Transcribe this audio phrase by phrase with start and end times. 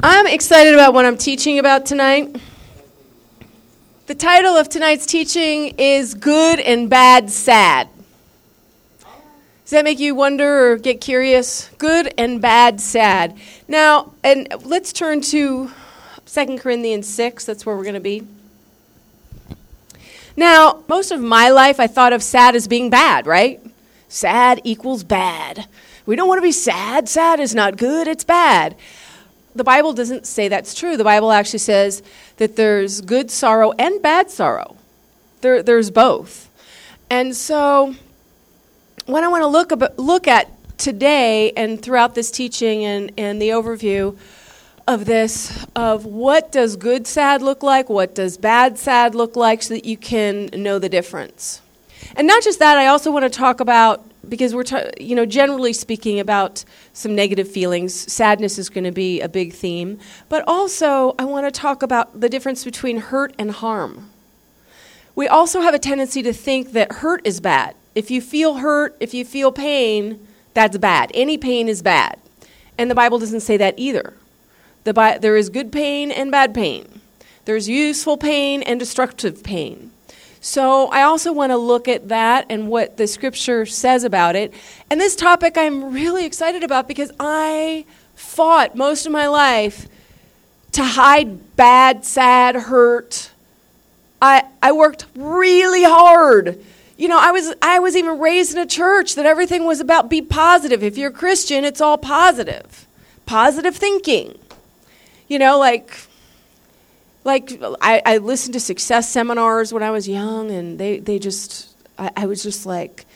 [0.00, 2.40] I'm excited about what I'm teaching about tonight.
[4.06, 7.88] The title of tonight's teaching is Good and Bad Sad.
[9.64, 11.68] Does that make you wonder or get curious?
[11.78, 13.36] Good and bad sad.
[13.66, 15.72] Now, and let's turn to
[16.26, 17.44] 2 Corinthians 6.
[17.44, 18.26] That's where we're going to be.
[20.36, 23.60] Now, most of my life I thought of sad as being bad, right?
[24.08, 25.66] Sad equals bad.
[26.06, 27.08] We don't want to be sad.
[27.08, 28.76] Sad is not good, it's bad.
[29.58, 30.96] The Bible doesn't say that's true.
[30.96, 32.00] The Bible actually says
[32.36, 34.76] that there's good sorrow and bad sorrow.
[35.40, 36.48] There, there's both.
[37.10, 37.96] And so,
[39.06, 43.42] what I want to look, about, look at today and throughout this teaching and, and
[43.42, 44.16] the overview
[44.86, 49.64] of this of what does good sad look like, what does bad sad look like,
[49.64, 51.60] so that you can know the difference.
[52.14, 54.64] And not just that, I also want to talk about because we're,
[55.00, 57.94] you know, generally speaking about some negative feelings.
[58.12, 59.98] Sadness is going to be a big theme.
[60.28, 64.10] But also, I want to talk about the difference between hurt and harm.
[65.14, 67.74] We also have a tendency to think that hurt is bad.
[67.94, 71.10] If you feel hurt, if you feel pain, that's bad.
[71.14, 72.20] Any pain is bad.
[72.78, 74.14] And the Bible doesn't say that either.
[74.84, 77.00] The Bi- there is good pain and bad pain,
[77.44, 79.90] there's useful pain and destructive pain.
[80.40, 84.54] So I also want to look at that and what the scripture says about it.
[84.90, 89.88] And this topic I'm really excited about because I fought most of my life
[90.72, 93.30] to hide bad, sad, hurt.
[94.20, 96.62] I, I worked really hard.
[96.96, 100.10] You know, I was, I was even raised in a church that everything was about
[100.10, 100.82] be positive.
[100.82, 102.86] If you're a Christian, it's all positive.
[103.26, 104.38] Positive thinking.
[105.28, 106.07] You know, like
[107.24, 111.76] like I, I listened to success seminars when I was young, and they, they just,
[111.98, 113.06] I, I was just like,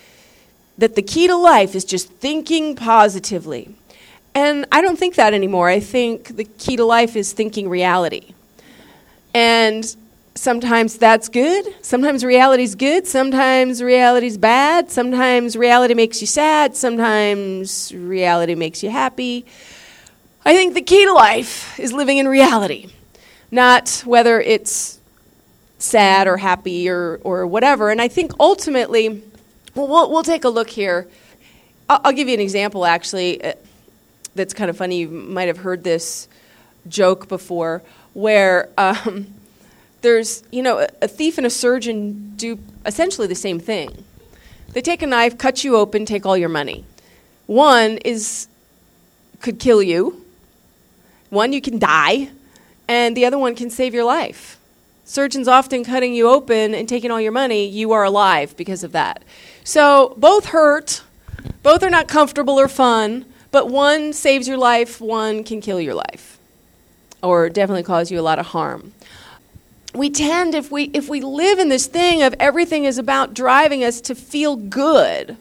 [0.78, 3.75] that the key to life is just thinking positively.
[4.34, 5.69] And I don't think that anymore.
[5.69, 8.34] I think the key to life is thinking reality.
[9.34, 9.94] And
[10.34, 11.66] sometimes that's good.
[11.84, 13.06] Sometimes reality's good.
[13.06, 14.91] Sometimes reality's bad.
[14.91, 16.75] Sometimes reality makes you sad.
[16.75, 19.44] Sometimes reality makes you happy.
[20.44, 22.91] I think the key to life is living in reality
[23.52, 24.98] not whether it's
[25.78, 27.90] sad or happy or, or whatever.
[27.90, 29.22] And I think ultimately,
[29.74, 31.06] well, we'll, we'll take a look here.
[31.88, 33.52] I'll, I'll give you an example, actually, uh,
[34.34, 35.00] that's kind of funny.
[35.00, 36.26] You might have heard this
[36.88, 37.82] joke before,
[38.14, 39.26] where um,
[40.00, 44.04] there's, you know, a, a thief and a surgeon do essentially the same thing.
[44.72, 46.86] They take a knife, cut you open, take all your money.
[47.46, 48.48] One is
[49.40, 50.24] could kill you.
[51.28, 52.30] One, you can die
[52.92, 54.58] and the other one can save your life.
[55.03, 58.92] Surgeons often cutting you open and taking all your money, you are alive because of
[58.92, 59.22] that.
[59.64, 61.02] So both hurt,
[61.62, 65.94] both are not comfortable or fun, but one saves your life, one can kill your
[65.94, 66.38] life,
[67.22, 68.92] or definitely cause you a lot of harm.
[69.94, 73.82] We tend, if we, if we live in this thing of everything is about driving
[73.82, 75.38] us to feel good,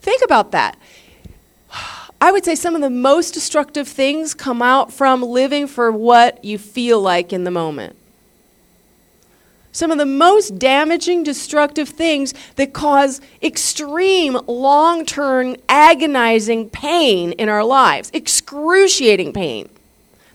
[0.00, 0.78] think about that.
[2.20, 6.44] I would say some of the most destructive things come out from living for what
[6.44, 7.94] you feel like in the moment.
[9.70, 17.48] Some of the most damaging, destructive things that cause extreme, long term, agonizing pain in
[17.48, 19.68] our lives, excruciating pain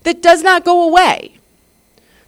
[0.04, 1.36] that does not go away,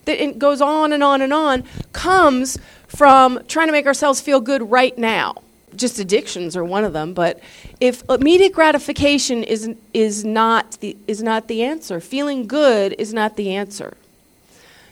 [0.04, 1.64] that it goes on and on and on,
[1.94, 2.58] comes
[2.88, 5.36] from trying to make ourselves feel good right now
[5.76, 7.40] just addictions are one of them, but
[7.80, 13.36] if immediate gratification is, is, not the, is not the answer, feeling good is not
[13.36, 13.96] the answer.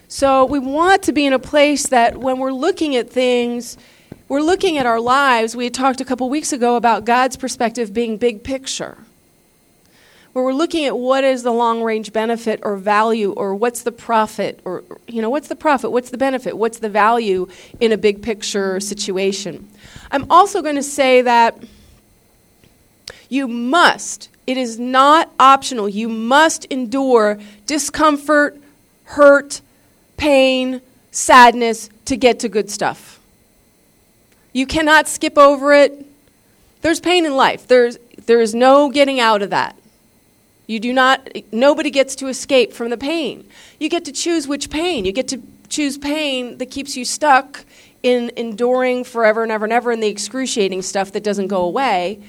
[0.08, 3.76] So we want to be in a place that when we're looking at things,
[4.28, 5.56] we're looking at our lives.
[5.56, 8.98] We had talked a couple weeks ago about God's perspective being big picture.
[10.32, 13.92] Where we're looking at what is the long range benefit or value or what's the
[13.92, 17.46] profit or you know what's the profit, what's the benefit, what's the value
[17.78, 19.68] in a big picture situation.
[20.14, 21.60] I'm also going to say that
[23.28, 28.56] you must, it is not optional, you must endure discomfort,
[29.06, 29.60] hurt,
[30.16, 30.80] pain,
[31.10, 33.18] sadness to get to good stuff.
[34.52, 36.06] You cannot skip over it.
[36.82, 37.66] There's pain in life.
[37.66, 39.76] There's, there is no getting out of that.
[40.68, 43.48] You do not, nobody gets to escape from the pain.
[43.80, 45.06] You get to choose which pain.
[45.06, 47.64] You get to choose pain that keeps you stuck
[48.04, 52.20] in enduring forever and ever and ever in the excruciating stuff that doesn't go away,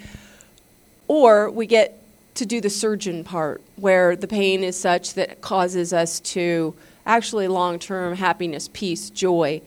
[1.08, 2.02] or we get
[2.36, 6.74] to do the surgeon part where the pain is such that it causes us to
[7.06, 9.62] actually long term happiness, peace, joy,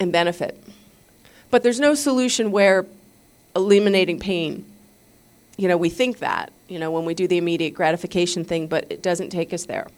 [0.00, 0.60] and benefit.
[1.50, 2.86] But there's no solution where
[3.54, 4.64] eliminating pain
[5.58, 8.86] You know, we think that, you know, when we do the immediate gratification thing, but
[8.90, 9.88] it doesn't take us there.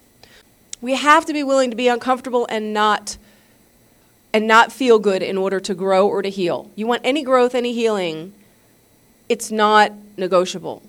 [0.80, 3.18] We have to be willing to be uncomfortable and not
[4.32, 6.70] and not feel good in order to grow or to heal.
[6.76, 8.32] You want any growth, any healing,
[9.28, 10.82] it's not negotiable.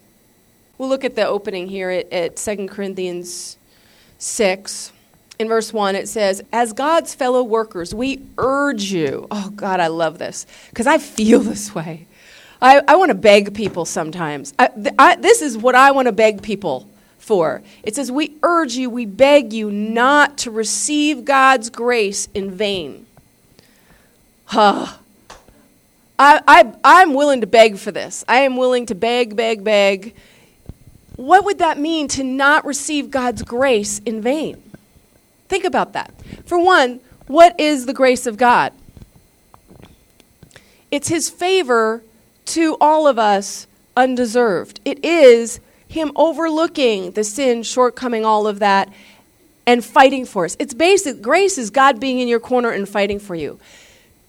[0.77, 3.57] We'll look at the opening here at, at 2 Corinthians
[4.17, 4.91] 6.
[5.39, 9.27] In verse 1, it says, As God's fellow workers, we urge you.
[9.31, 12.07] Oh, God, I love this because I feel this way.
[12.61, 14.53] I, I want to beg people sometimes.
[14.59, 16.87] I, th- I, this is what I want to beg people
[17.17, 17.63] for.
[17.83, 23.07] It says, We urge you, we beg you not to receive God's grace in vain.
[24.51, 24.85] Huh.
[26.19, 28.25] I, I, I'm willing to beg for this.
[28.27, 30.13] I am willing to beg, beg, beg.
[31.15, 34.61] What would that mean to not receive God's grace in vain?
[35.47, 36.13] Think about that.
[36.43, 38.73] For one, what is the grace of God?
[40.91, 42.03] It's His favor
[42.47, 44.81] to all of us undeserved.
[44.83, 48.91] It is Him overlooking the sin, shortcoming, all of that,
[49.65, 50.57] and fighting for us.
[50.59, 51.21] It's basic.
[51.21, 53.57] Grace is God being in your corner and fighting for you.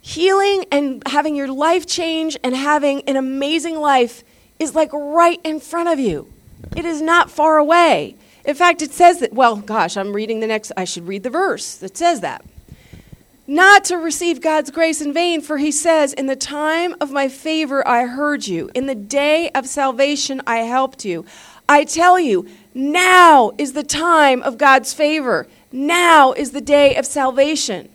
[0.05, 4.25] Healing and having your life change and having an amazing life
[4.59, 6.31] is like right in front of you.
[6.77, 8.17] It is not far away.
[8.45, 11.31] In fact, it says that, well, gosh, I'm reading the next, I should read the
[11.31, 12.45] verse that says that.
[13.47, 17.29] Not to receive God's grace in vain, for he says, In the time of my
[17.29, 21.25] favor I heard you, in the day of salvation I helped you.
[21.69, 25.47] I tell you, now is the time of God's favor.
[25.71, 27.89] Now is the day of salvation.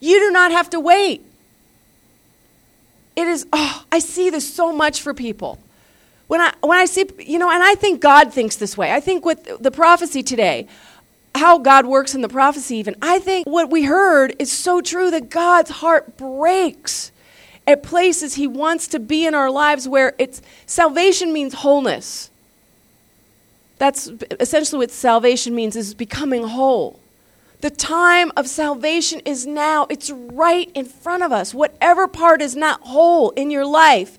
[0.00, 1.22] You do not have to wait.
[3.14, 5.58] It is, oh, I see this so much for people.
[6.26, 8.92] When I, when I see, you know, and I think God thinks this way.
[8.92, 10.66] I think with the prophecy today,
[11.34, 15.10] how God works in the prophecy, even, I think what we heard is so true
[15.10, 17.12] that God's heart breaks
[17.66, 22.30] at places He wants to be in our lives where it's salvation means wholeness.
[23.78, 24.10] That's
[24.40, 26.98] essentially what salvation means is becoming whole.
[27.60, 29.86] The time of salvation is now.
[29.88, 31.54] It's right in front of us.
[31.54, 34.18] Whatever part is not whole in your life,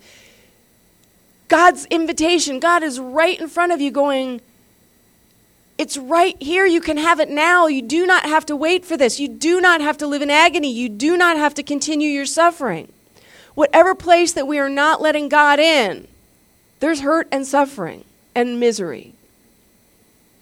[1.48, 4.42] God's invitation, God is right in front of you going,
[5.78, 6.66] it's right here.
[6.66, 7.68] You can have it now.
[7.68, 9.20] You do not have to wait for this.
[9.20, 10.72] You do not have to live in agony.
[10.74, 12.92] You do not have to continue your suffering.
[13.54, 16.08] Whatever place that we are not letting God in,
[16.80, 18.04] there's hurt and suffering
[18.36, 19.14] and misery.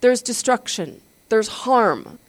[0.02, 1.02] There's destruction.
[1.30, 2.20] There's harm.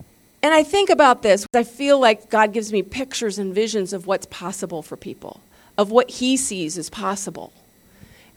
[0.46, 1.44] And I think about this.
[1.56, 5.40] I feel like God gives me pictures and visions of what's possible for people,
[5.76, 7.52] of what He sees as possible.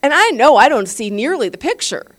[0.02, 2.10] And I know I don't see nearly the picture.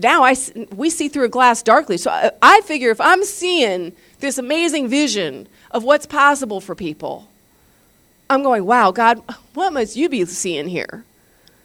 [0.00, 0.36] Now I,
[0.72, 1.96] we see through a glass darkly.
[1.96, 7.26] So I, I figure if I'm seeing this amazing vision of what's possible for people,
[8.30, 9.20] I'm going, wow, God,
[9.54, 11.04] what must you be seeing here?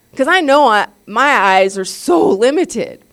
[0.10, 3.04] Because I know I, my eyes are so limited.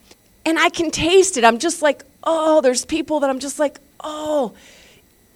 [0.47, 1.45] And I can taste it.
[1.45, 4.54] I'm just like, oh, there's people that I'm just like, oh,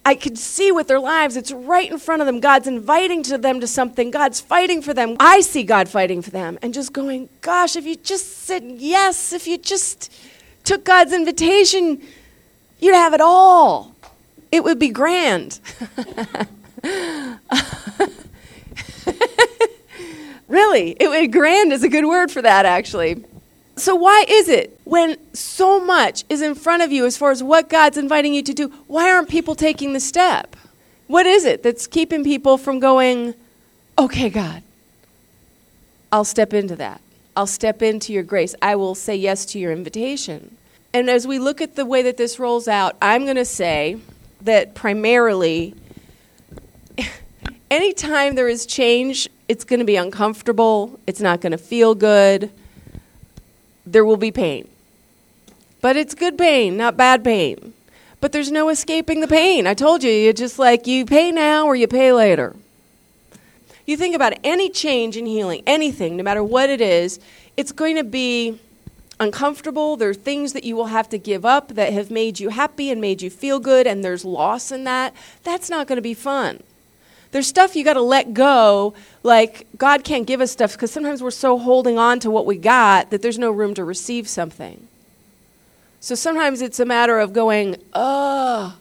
[0.06, 1.36] I could see with their lives.
[1.36, 2.38] It's right in front of them.
[2.38, 4.12] God's inviting to them to something.
[4.12, 5.16] God's fighting for them.
[5.18, 9.32] I see God fighting for them and just going, gosh, if you just said yes,
[9.32, 10.12] if you just
[10.62, 12.00] took God's invitation,
[12.78, 13.96] you'd have it all.
[14.52, 15.58] It would be grand.
[20.46, 23.24] really, it would grand is a good word for that actually.
[23.78, 27.43] So, why is it when so much is in front of you as far as
[27.43, 30.56] what God's inviting you to do, why aren't people taking the step?
[31.09, 33.35] What is it that's keeping people from going,
[33.99, 34.62] okay, God,
[36.11, 37.02] I'll step into that.
[37.37, 38.54] I'll step into your grace.
[38.62, 40.56] I will say yes to your invitation.
[40.95, 43.99] And as we look at the way that this rolls out, I'm going to say
[44.40, 45.75] that primarily,
[47.71, 52.50] anytime there is change, it's going to be uncomfortable, it's not going to feel good
[53.87, 54.69] there will be pain.
[55.81, 57.73] But it's good pain, not bad pain.
[58.21, 59.66] But there's no escaping the pain.
[59.66, 62.57] I told you, you just like you pay now or you pay later.
[63.87, 67.21] You think about any change in healing, anything, no matter what it is,
[67.57, 68.59] it's going to be
[69.21, 69.97] uncomfortable.
[69.97, 72.90] There are things that you will have to give up that have made you happy
[72.90, 75.14] and made you feel good, and there's loss in that.
[75.45, 76.62] That's not going to be fun.
[77.31, 78.95] There's stuff you got to let go.
[79.26, 82.56] Like, God can't give us stuff because sometimes we're so holding on to what we
[82.56, 84.87] got that there's no room to receive something.
[85.99, 88.78] So sometimes it's a matter of going, oh,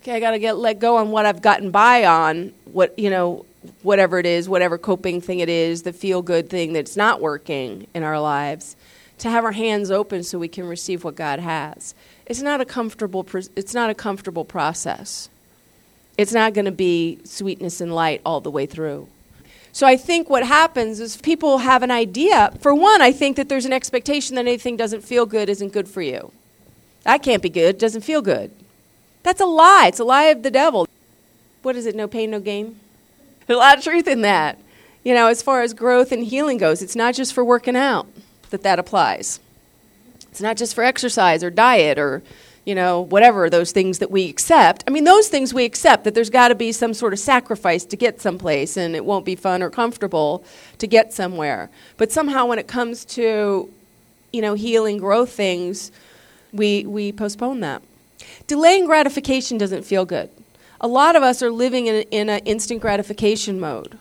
[0.00, 3.10] okay, I got to get let go on what I've gotten by on, what, you
[3.10, 3.44] know,
[3.82, 7.88] whatever it is, whatever coping thing it is, the feel good thing that's not working
[7.92, 8.76] in our lives,
[9.18, 11.96] to have our hands open so we can receive what God has.
[12.26, 15.28] It's not a comfortable, it's not a comfortable process.
[16.16, 19.08] It's not going to be sweetness and light all the way through.
[19.72, 22.52] So I think what happens is people have an idea.
[22.60, 25.88] For one, I think that there's an expectation that anything doesn't feel good isn't good
[25.88, 26.32] for you.
[27.04, 28.50] That can't be good, doesn't feel good.
[29.22, 29.86] That's a lie.
[29.88, 30.86] It's a lie of the devil.
[31.62, 31.94] What is it?
[31.94, 32.78] No pain, no gain?
[33.46, 34.58] There's a lot of truth in that.
[35.04, 38.06] You know, as far as growth and healing goes, it's not just for working out
[38.50, 39.40] that that applies.
[40.30, 42.22] It's not just for exercise or diet or,
[42.64, 44.84] you know, whatever those things that we accept.
[44.86, 47.84] I mean, those things we accept that there's got to be some sort of sacrifice
[47.86, 50.44] to get someplace and it won't be fun or comfortable
[50.78, 51.70] to get somewhere.
[51.96, 53.70] But somehow when it comes to,
[54.32, 55.90] you know, healing growth things,
[56.52, 57.82] we we postpone that.
[58.46, 60.28] Delaying gratification doesn't feel good.
[60.80, 63.98] A lot of us are living in, in an instant gratification mode.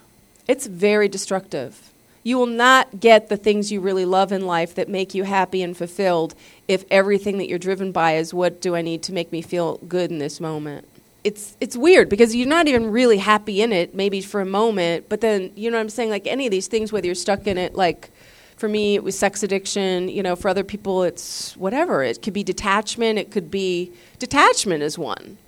[0.48, 1.89] It's very destructive.
[2.30, 5.64] You will not get the things you really love in life that make you happy
[5.64, 6.36] and fulfilled
[6.68, 9.78] if everything that you're driven by is what do I need to make me feel
[9.88, 10.88] good in this moment.
[11.24, 15.10] It's it's weird because you're not even really happy in it maybe for a moment,
[15.10, 16.12] but then you know what I'm saying?
[16.12, 18.12] Like any of these things whether you're stuck in it like
[18.58, 20.08] for me it was sex addiction.
[20.08, 22.04] You know for other people it's whatever.
[22.04, 23.18] It could be detachment.
[23.18, 25.40] It could be detachment is one.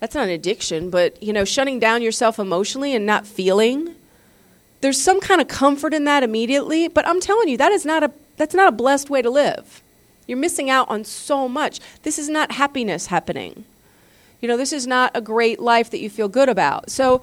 [0.00, 3.94] That's not an addiction but you know shutting down yourself emotionally and not feeling
[4.80, 8.02] there's some kind of comfort in that immediately but i'm telling you that is not
[8.02, 9.82] a that's not a blessed way to live
[10.26, 13.64] you're missing out on so much this is not happiness happening
[14.40, 17.20] you know this is not a great life that you feel good about so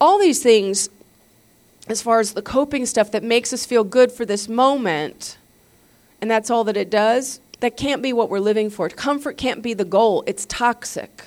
[0.00, 0.88] all these things
[1.88, 5.38] as far as the coping stuff that makes us feel good for this moment,
[6.20, 8.88] and that's all that it does, that can't be what we're living for.
[8.88, 11.24] Comfort can't be the goal, it's toxic.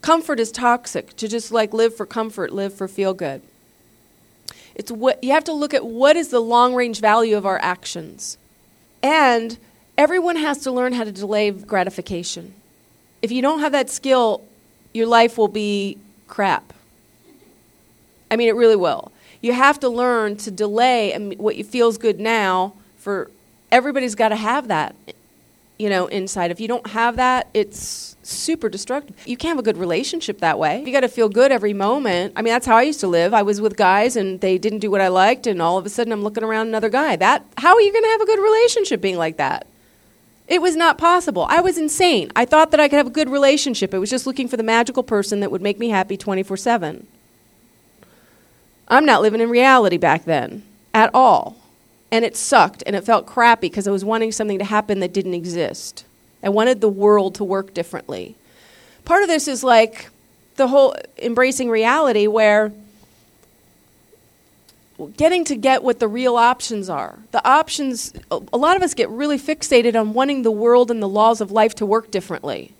[0.00, 1.14] Comfort is toxic.
[1.16, 3.42] To just like live for comfort, live for feel good.
[4.74, 7.58] It's what you have to look at what is the long range value of our
[7.62, 8.38] actions.
[9.02, 9.58] And
[9.96, 12.54] everyone has to learn how to delay gratification.
[13.22, 14.42] If you don't have that skill,
[14.92, 16.72] your life will be crap.
[18.30, 19.12] I mean, it really will
[19.44, 23.30] you have to learn to delay what feels good now for
[23.70, 24.96] everybody's got to have that
[25.78, 26.50] you know inside.
[26.50, 29.16] If you don't have that it's super destructive.
[29.26, 30.82] You can't have a good relationship that way.
[30.84, 32.32] You got to feel good every moment.
[32.36, 33.34] I mean that's how i used to live.
[33.34, 35.90] I was with guys and they didn't do what i liked and all of a
[35.90, 37.16] sudden i'm looking around another guy.
[37.16, 39.66] That how are you going to have a good relationship being like that?
[40.46, 41.46] It was not possible.
[41.48, 42.30] I was insane.
[42.36, 43.94] I thought that i could have a good relationship.
[43.94, 47.06] It was just looking for the magical person that would make me happy 24 7
[48.88, 50.62] I'm not living in reality back then
[50.92, 51.56] at all.
[52.14, 55.12] And it sucked and it felt crappy because I was wanting something to happen that
[55.12, 56.04] didn't exist.
[56.44, 58.36] I wanted the world to work differently.
[59.04, 60.10] Part of this is like
[60.54, 62.70] the whole embracing reality where
[65.16, 67.18] getting to get what the real options are.
[67.32, 71.08] The options, a lot of us get really fixated on wanting the world and the
[71.08, 72.70] laws of life to work differently.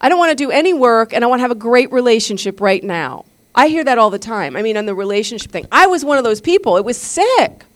[0.00, 2.58] I don't want to do any work and I want to have a great relationship
[2.58, 3.26] right now.
[3.54, 4.56] I hear that all the time.
[4.56, 5.66] I mean, on the relationship thing.
[5.70, 6.78] I was one of those people.
[6.78, 7.66] It was sick.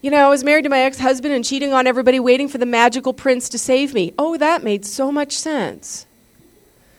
[0.00, 2.58] You know, I was married to my ex husband and cheating on everybody, waiting for
[2.58, 4.14] the magical prince to save me.
[4.16, 6.06] Oh, that made so much sense.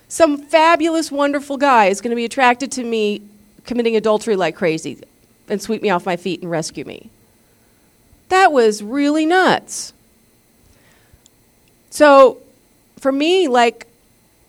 [0.10, 3.22] Some fabulous, wonderful guy is going to be attracted to me
[3.64, 5.02] committing adultery like crazy
[5.48, 7.10] and sweep me off my feet and rescue me.
[8.28, 9.94] That was really nuts.
[11.90, 12.40] So,
[12.98, 13.88] for me, like,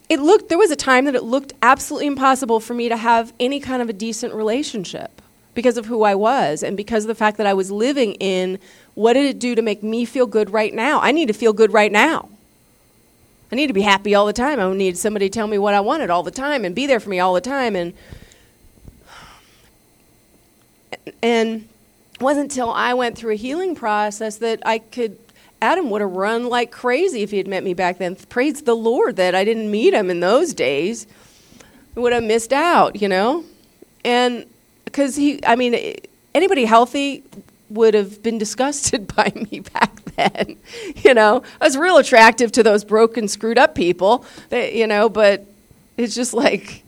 [0.09, 3.33] it looked there was a time that it looked absolutely impossible for me to have
[3.38, 5.23] any kind of a decent relationship
[5.61, 8.59] because of who I was and because of the fact that I was living in
[8.95, 11.00] what did it do to make me feel good right now?
[11.02, 12.31] I need to feel good right now.
[13.52, 14.59] I need to be happy all the time.
[14.59, 16.99] I need somebody to tell me what I wanted all the time and be there
[16.99, 17.93] for me all the time and
[21.23, 21.69] and
[22.14, 25.19] it wasn't until I went through a healing process that I could
[25.61, 28.17] Adam would have run like crazy if he had met me back then.
[28.17, 31.07] Praise the Lord that I didn't meet him in those days.
[31.95, 33.45] I would have missed out, you know?
[34.02, 34.47] And
[34.90, 35.94] because he, I mean,
[36.35, 37.23] anybody healthy
[37.68, 40.56] would have been disgusted by me back then.
[40.97, 45.09] you know, I was real attractive to those broken, screwed up people, that, you know,
[45.09, 45.47] but
[45.97, 46.82] it's just like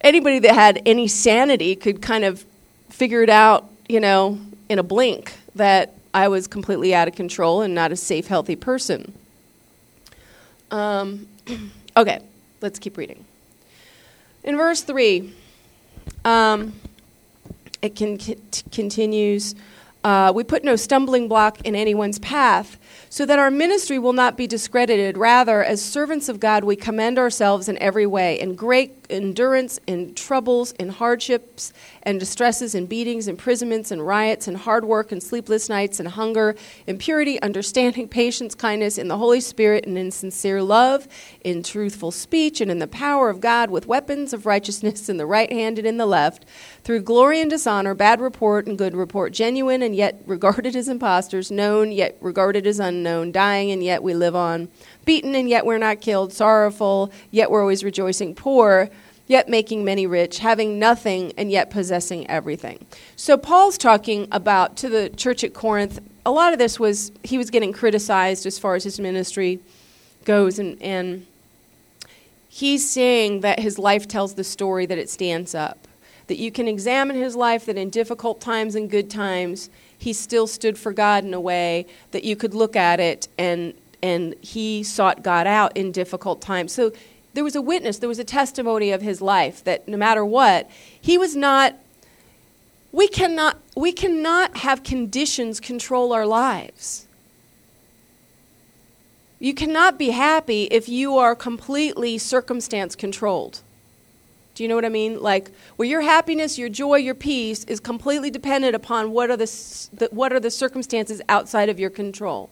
[0.00, 2.44] anybody that had any sanity could kind of
[2.90, 4.38] figure it out, you know,
[4.68, 8.56] in a blink that I was completely out of control and not a safe, healthy
[8.56, 9.12] person.
[10.70, 11.28] Um,
[11.96, 12.20] okay,
[12.60, 13.24] let's keep reading.
[14.42, 15.32] In verse 3,
[16.24, 16.72] um,
[17.82, 18.36] it can, c-
[18.72, 19.54] continues
[20.04, 22.78] uh, We put no stumbling block in anyone's path,
[23.10, 25.16] so that our ministry will not be discredited.
[25.16, 30.14] Rather, as servants of God, we commend ourselves in every way in great endurance in
[30.14, 31.72] troubles, in hardships
[32.02, 36.54] and distresses, in beatings, imprisonments, and riots, and hard work, and sleepless nights, and hunger,
[36.86, 41.08] in purity, understanding, patience, kindness, in the Holy Spirit, and in sincere love,
[41.42, 45.26] in truthful speech, and in the power of God, with weapons of righteousness in the
[45.26, 46.44] right hand and in the left,
[46.84, 51.50] through glory and dishonor, bad report and good report, genuine and yet regarded as impostors,
[51.50, 54.68] known yet regarded as unknown, dying and yet we live on,
[55.06, 58.90] beaten and yet we're not killed, sorrowful, yet we're always rejoicing, poor
[59.26, 62.84] yet making many rich, having nothing and yet possessing everything.
[63.16, 66.00] So Paul's talking about to the church at Corinth.
[66.24, 69.60] A lot of this was he was getting criticized as far as his ministry
[70.24, 71.26] goes, and, and
[72.48, 75.86] he's saying that his life tells the story that it stands up.
[76.28, 80.48] That you can examine his life, that in difficult times and good times, he still
[80.48, 83.72] stood for God in a way that you could look at it and
[84.02, 86.72] and he sought God out in difficult times.
[86.72, 86.92] So
[87.34, 90.70] there was a witness, there was a testimony of his life that no matter what,
[91.00, 91.74] he was not
[92.92, 97.06] we cannot we cannot have conditions control our lives.
[99.38, 103.60] You cannot be happy if you are completely circumstance controlled.
[104.54, 105.20] Do you know what I mean?
[105.20, 109.44] Like, where your happiness, your joy, your peace is completely dependent upon what are the,
[109.92, 112.48] the, what are the circumstances outside of your control.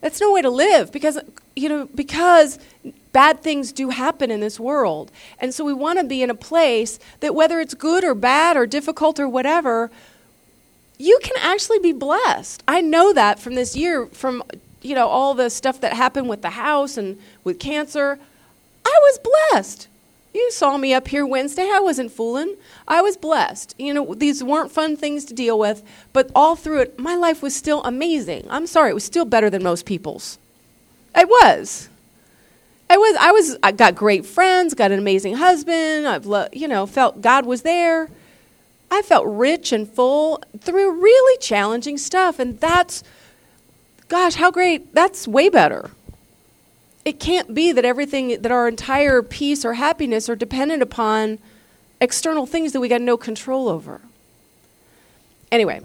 [0.00, 1.18] That's no way to live because,
[1.54, 2.58] you know, because
[3.12, 5.10] bad things do happen in this world.
[5.38, 8.56] And so we want to be in a place that whether it's good or bad
[8.56, 9.90] or difficult or whatever,
[10.98, 12.62] you can actually be blessed.
[12.68, 14.42] I know that from this year, from
[14.82, 18.18] you know all the stuff that happened with the house and with cancer.
[18.84, 19.20] I was
[19.52, 19.88] blessed.
[20.32, 21.68] You saw me up here Wednesday.
[21.72, 22.56] I wasn't fooling.
[22.86, 23.74] I was blessed.
[23.78, 25.82] You know, these weren't fun things to deal with,
[26.12, 28.46] but all through it, my life was still amazing.
[28.48, 30.38] I'm sorry, it was still better than most people's.
[31.16, 31.88] It was.
[32.88, 36.08] I was I was I got great friends, got an amazing husband.
[36.08, 38.08] I've lo- you know felt God was there.
[38.90, 43.04] I felt rich and full through really challenging stuff, and that's,
[44.08, 44.92] gosh, how great!
[44.92, 45.90] That's way better.
[47.04, 51.38] It can't be that everything that our entire peace or happiness are dependent upon
[52.00, 54.00] external things that we got no control over.
[55.50, 55.80] Anyway,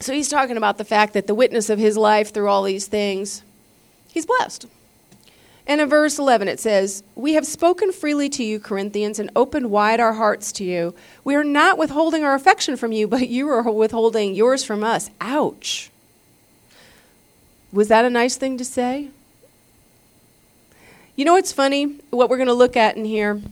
[0.00, 2.86] so he's talking about the fact that the witness of his life through all these
[2.86, 3.42] things,
[4.08, 4.66] he's blessed.
[5.66, 9.70] And in verse 11 it says, We have spoken freely to you, Corinthians, and opened
[9.70, 10.94] wide our hearts to you.
[11.24, 15.10] We are not withholding our affection from you, but you are withholding yours from us.
[15.20, 15.90] Ouch.
[17.70, 19.10] Was that a nice thing to say?
[21.18, 21.96] You know what's funny?
[22.10, 23.32] What we're going to look at in here.
[23.32, 23.50] And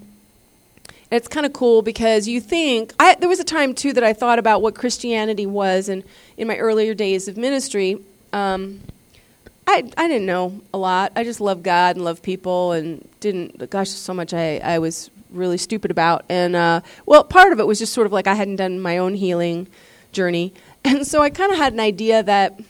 [1.10, 4.12] it's kind of cool because you think, I, there was a time too that I
[4.12, 6.04] thought about what Christianity was, and
[6.36, 7.98] in my earlier days of ministry,
[8.32, 8.82] um,
[9.66, 11.10] I, I didn't know a lot.
[11.16, 15.10] I just loved God and loved people and didn't, gosh, so much I, I was
[15.30, 16.24] really stupid about.
[16.28, 18.98] And, uh, well, part of it was just sort of like I hadn't done my
[18.98, 19.66] own healing
[20.12, 20.54] journey.
[20.84, 22.60] And so I kind of had an idea that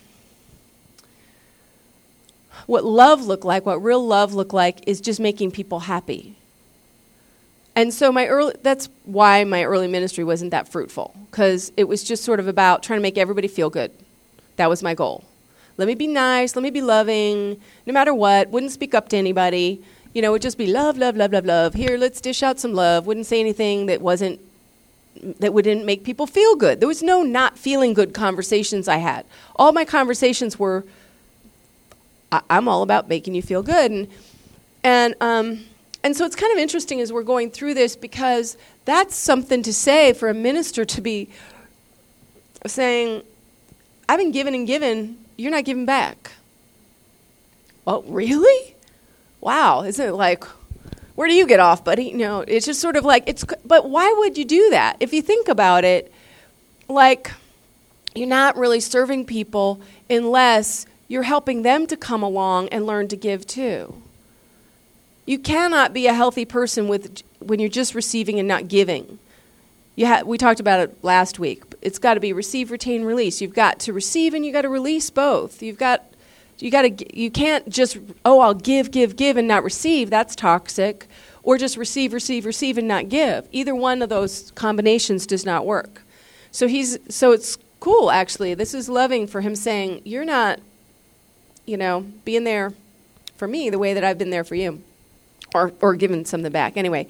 [2.67, 6.37] what love looked like, what real love looked like, is just making people happy.
[7.75, 12.03] And so my early, that's why my early ministry wasn't that fruitful, because it was
[12.03, 13.93] just sort of about trying to make everybody feel good.
[14.57, 15.25] That was my goal.
[15.77, 16.57] Let me be nice.
[16.57, 18.49] Let me be loving, no matter what.
[18.49, 19.83] Wouldn't speak up to anybody.
[20.15, 21.75] You know, it would just be love, love, love, love, love.
[21.75, 23.07] Here, let's dish out some love.
[23.07, 24.41] Wouldn't say anything that wasn't
[25.41, 26.81] that wouldn't make people feel good.
[26.81, 29.25] There was no not feeling good conversations I had.
[29.57, 30.85] All my conversations were,
[32.33, 34.09] I- am all about making you feel good, and
[34.85, 35.65] and um,
[36.03, 39.73] and so it's kind of interesting as we're going through this because that's something to
[39.73, 41.29] say for a minister to be
[42.65, 43.23] saying,
[44.09, 46.33] I've been given and given you're not giving back.
[47.87, 48.75] Oh, really?
[49.41, 50.45] Wow, isn't it like,
[51.15, 52.05] where do you get off, buddy?
[52.05, 54.97] You know, it's just sort of like, it's, but why would you do that?
[55.01, 56.12] If you think about it,
[56.89, 57.33] like,
[58.15, 63.16] you're not really serving people unless you're helping them to come along and learn to
[63.16, 64.03] give too.
[65.25, 69.19] You cannot be a healthy person with, when you're just receiving and not giving.
[69.97, 71.64] You ha- we talked about it last week.
[71.83, 73.40] It's got to be receive, retain, release.
[73.40, 75.62] You've got to receive and you've got to release both.
[75.62, 76.05] You've got
[76.59, 80.11] you got to you can't just oh I'll give, give, give and not receive.
[80.11, 81.09] That's toxic.
[81.42, 83.49] Or just receive, receive, receive and not give.
[83.53, 86.03] Either one of those combinations does not work.
[86.51, 88.55] So he's so it's cool actually.
[88.55, 90.61] This is loving for him saying you're not
[91.67, 92.73] you know being there
[93.37, 94.83] for me the way that I've been there for you
[95.55, 96.77] or or giving something back.
[96.77, 97.09] Anyway,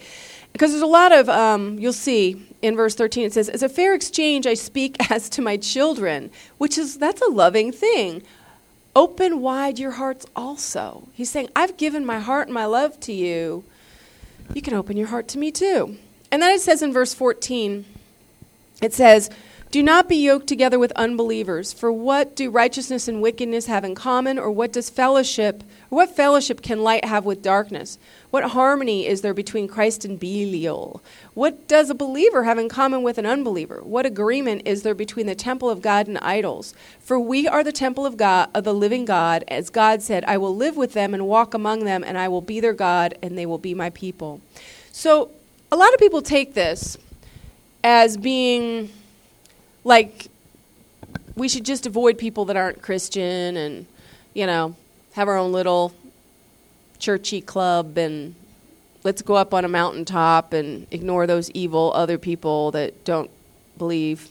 [0.52, 3.68] because there's a lot of, um, you'll see in verse 13, it says, As a
[3.68, 8.22] fair exchange, I speak as to my children, which is, that's a loving thing.
[8.94, 11.08] Open wide your hearts also.
[11.12, 13.64] He's saying, I've given my heart and my love to you
[14.54, 15.96] you can open your heart to me too.
[16.30, 17.84] And then it says in verse 14,
[18.82, 19.30] it says,
[19.72, 21.72] do not be yoked together with unbelievers.
[21.72, 26.14] For what do righteousness and wickedness have in common, or what does fellowship, or what
[26.14, 27.98] fellowship can light have with darkness?
[28.30, 31.02] What harmony is there between Christ and Belial?
[31.34, 33.80] What does a believer have in common with an unbeliever?
[33.82, 36.72] What agreement is there between the temple of God and idols?
[37.00, 40.38] For we are the temple of God, of the living God, as God said, I
[40.38, 43.36] will live with them and walk among them, and I will be their God, and
[43.36, 44.40] they will be my people.
[44.92, 45.30] So,
[45.72, 46.96] a lot of people take this
[47.82, 48.90] as being
[49.86, 50.26] like
[51.36, 53.86] we should just avoid people that aren't Christian and,
[54.34, 54.74] you know,
[55.12, 55.94] have our own little
[56.98, 58.34] churchy club and
[59.04, 63.30] let's go up on a mountaintop and ignore those evil other people that don't
[63.78, 64.30] believe.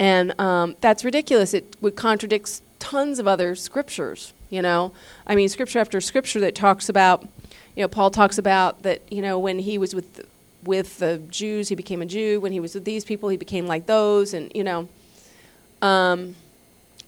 [0.00, 1.54] And um, that's ridiculous.
[1.54, 4.92] It would contradict tons of other scriptures, you know.
[5.24, 7.22] I mean, scripture after scripture that talks about,
[7.76, 10.26] you know, Paul talks about that, you know, when he was with
[10.64, 12.40] with the Jews, he became a Jew.
[12.40, 14.34] When he was with these people, he became like those.
[14.34, 14.88] And, you know,
[15.82, 16.34] um,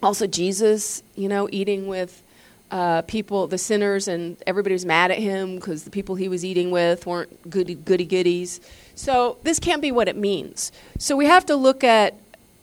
[0.02, 2.22] also Jesus, you know, eating with
[2.70, 6.44] uh, people, the sinners, and everybody was mad at him because the people he was
[6.44, 8.60] eating with weren't goody goody goodies.
[8.94, 10.72] So this can't be what it means.
[10.98, 12.14] So we have to look at,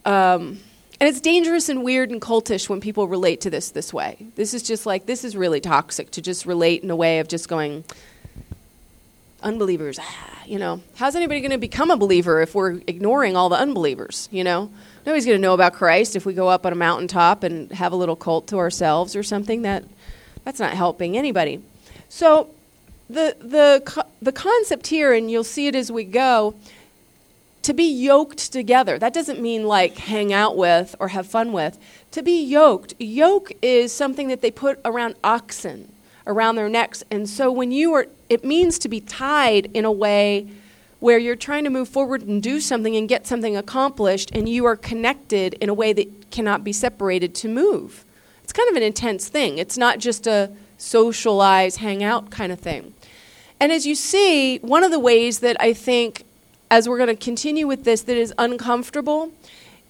[0.06, 0.60] um,
[1.00, 4.18] and it's dangerous and weird and cultish when people relate to this this way.
[4.36, 7.28] This is just like, this is really toxic to just relate in a way of
[7.28, 7.84] just going,
[9.42, 13.50] unbelievers, ah, you know, how's anybody going to become a believer if we're ignoring all
[13.50, 14.72] the unbelievers, you know?
[15.06, 17.92] Nobody's going to know about Christ if we go up on a mountaintop and have
[17.92, 19.64] a little cult to ourselves or something.
[19.64, 19.84] That
[20.46, 21.62] that's not helping anybody.
[22.10, 22.50] So
[23.10, 26.56] the the the concept here and you'll see it as we go
[27.64, 28.98] to be yoked together.
[28.98, 31.78] That doesn't mean like hang out with or have fun with.
[32.12, 32.94] To be yoked.
[33.00, 35.93] Yoke is something that they put around oxen
[36.26, 37.04] around their necks.
[37.12, 40.48] And so when you are, it means to be tied in a way
[41.00, 44.64] where you're trying to move forward and do something and get something accomplished, and you
[44.66, 48.06] are connected in a way that cannot be separated to move.
[48.42, 49.58] It's kind of an intense thing.
[49.58, 52.94] It's not just a socialize, hang out kind of thing.
[53.60, 56.24] And as you see, one of the ways that I think,
[56.72, 59.32] as we're going to continue with this, that is uncomfortable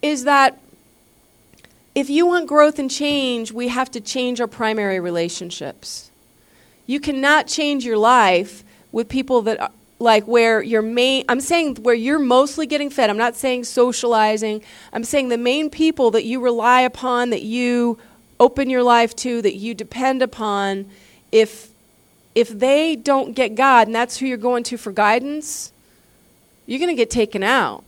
[0.02, 0.60] is that
[1.96, 6.10] if you want growth and change, we have to change our primary relationships.
[6.86, 11.78] You cannot change your life with people that are, like where you're main I'm saying
[11.78, 13.10] where you're mostly getting fed.
[13.10, 14.62] I'm not saying socializing.
[14.92, 17.98] I'm saying the main people that you rely upon, that you
[18.40, 20.90] open your life to, that you depend upon,
[21.32, 21.70] if
[22.36, 25.72] if they don't get God and that's who you're going to for guidance,
[26.66, 27.84] you're going to get taken out.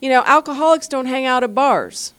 [0.00, 2.12] You know, alcoholics don't hang out at bars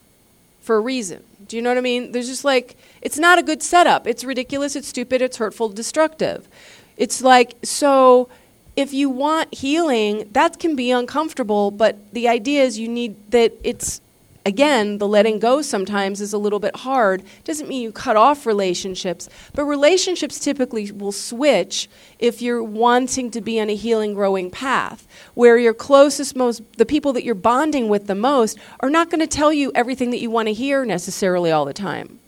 [0.62, 1.24] for a reason.
[1.48, 2.12] Do you know what I mean?
[2.12, 2.76] There's just like,
[3.08, 4.06] it's not a good setup.
[4.06, 6.50] It's ridiculous, it's stupid, it's hurtful, destructive.
[6.98, 8.28] It's like, so
[8.76, 13.54] if you want healing, that can be uncomfortable, but the idea is you need that
[13.64, 14.02] it's
[14.46, 17.24] again, the letting go sometimes is a little bit hard.
[17.46, 21.90] Doesn't mean you cut off relationships, but relationships typically will switch
[22.20, 26.86] if you're wanting to be on a healing, growing path, where your closest, most, the
[26.86, 30.20] people that you're bonding with the most, are not going to tell you everything that
[30.20, 32.20] you want to hear necessarily all the time.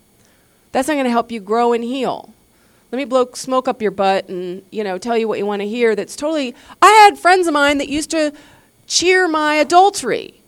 [0.72, 2.34] That's not going to help you grow and heal.
[2.92, 5.62] Let me blow smoke up your butt and you know tell you what you want
[5.62, 5.96] to hear.
[5.96, 6.56] That's totally.
[6.82, 8.34] I had friends of mine that used to
[8.88, 10.40] cheer my adultery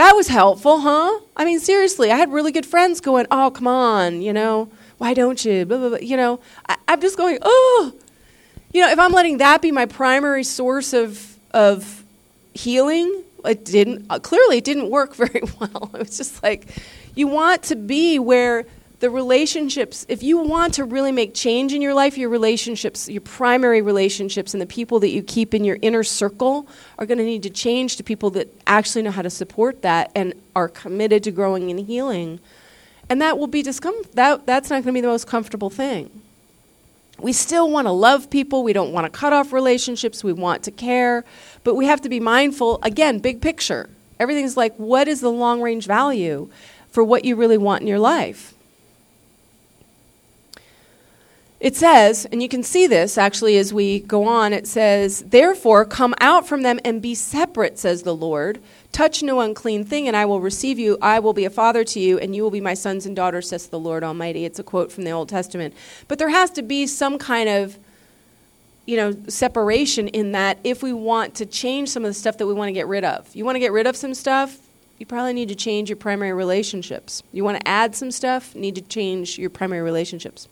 [0.00, 1.20] that was helpful, huh?
[1.36, 5.12] I mean, seriously, I had really good friends going, oh, come on, you know, why
[5.12, 5.66] don't you?
[5.66, 5.98] Blah, blah, blah.
[5.98, 7.92] You know, I, I'm just going, oh.
[8.72, 12.02] You know, if I'm letting that be my primary source of, of
[12.54, 15.90] healing, it didn't, uh, clearly it didn't work very well.
[15.92, 16.68] It was just like,
[17.14, 18.64] you want to be where
[19.00, 23.22] the relationships, if you want to really make change in your life, your relationships, your
[23.22, 27.24] primary relationships, and the people that you keep in your inner circle are going to
[27.24, 31.24] need to change to people that actually know how to support that and are committed
[31.24, 32.40] to growing and healing.
[33.08, 34.12] And that will be discomfort.
[34.12, 36.10] that, that's not going to be the most comfortable thing.
[37.18, 38.62] We still want to love people.
[38.62, 40.22] We don't want to cut off relationships.
[40.22, 41.24] We want to care.
[41.64, 43.88] But we have to be mindful again, big picture.
[44.18, 46.50] Everything's like, what is the long range value
[46.90, 48.54] for what you really want in your life?
[51.60, 55.84] It says, and you can see this actually as we go on, it says, Therefore,
[55.84, 58.60] come out from them and be separate, says the Lord.
[58.92, 60.96] Touch no unclean thing, and I will receive you.
[61.02, 63.50] I will be a father to you, and you will be my sons and daughters,
[63.50, 64.46] says the Lord Almighty.
[64.46, 65.74] It's a quote from the Old Testament.
[66.08, 67.78] But there has to be some kind of
[68.86, 72.46] you know separation in that if we want to change some of the stuff that
[72.46, 74.58] we want to get rid of you want to get rid of some stuff
[74.98, 78.74] you probably need to change your primary relationships you want to add some stuff need
[78.74, 80.48] to change your primary relationships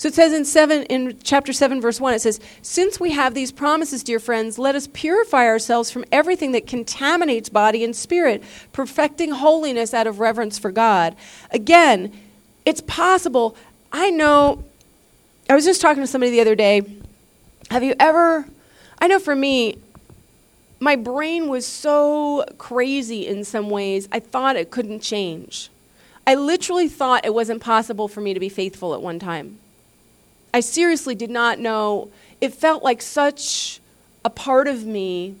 [0.00, 3.34] So it says in 7 in chapter 7 verse 1 it says, "Since we have
[3.34, 8.42] these promises, dear friends, let us purify ourselves from everything that contaminates body and spirit,
[8.72, 11.16] perfecting holiness out of reverence for God."
[11.50, 12.10] Again,
[12.64, 13.54] it's possible.
[13.92, 14.64] I know
[15.50, 16.80] I was just talking to somebody the other day.
[17.70, 18.46] Have you ever
[19.00, 19.76] I know for me
[20.78, 25.68] my brain was so crazy in some ways, I thought it couldn't change.
[26.26, 29.58] I literally thought it wasn't possible for me to be faithful at one time.
[30.52, 32.10] I seriously did not know.
[32.40, 33.80] It felt like such
[34.24, 35.36] a part of me,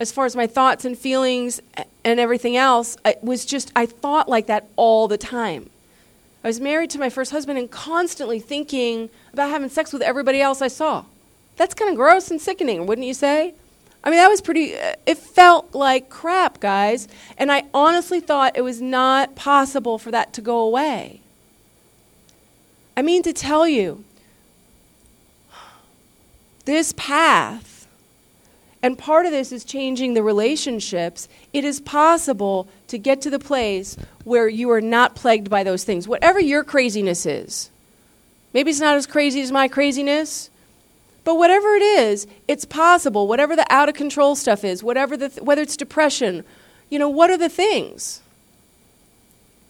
[0.00, 1.60] as far as my thoughts and feelings
[2.04, 5.70] and everything else, it was just, I thought like that all the time.
[6.42, 10.40] I was married to my first husband and constantly thinking about having sex with everybody
[10.40, 11.04] else I saw.
[11.56, 13.54] That's kind of gross and sickening, wouldn't you say?
[14.02, 17.08] I mean, that was pretty, uh, it felt like crap, guys.
[17.38, 21.20] And I honestly thought it was not possible for that to go away.
[22.96, 24.04] I mean to tell you,
[26.64, 27.86] this path,
[28.82, 33.38] and part of this is changing the relationships, it is possible to get to the
[33.38, 36.06] place where you are not plagued by those things.
[36.06, 37.70] Whatever your craziness is,
[38.52, 40.50] maybe it's not as crazy as my craziness,
[41.24, 43.26] but whatever it is, it's possible.
[43.26, 46.44] Whatever the out of control stuff is, whatever the th- whether it's depression,
[46.90, 48.20] you know, what are the things?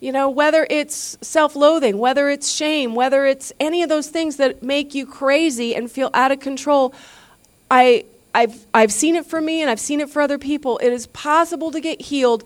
[0.05, 4.37] You know, whether it's self loathing, whether it's shame, whether it's any of those things
[4.37, 6.93] that make you crazy and feel out of control,
[7.71, 10.77] I, I've, I've seen it for me and I've seen it for other people.
[10.77, 12.45] It is possible to get healed.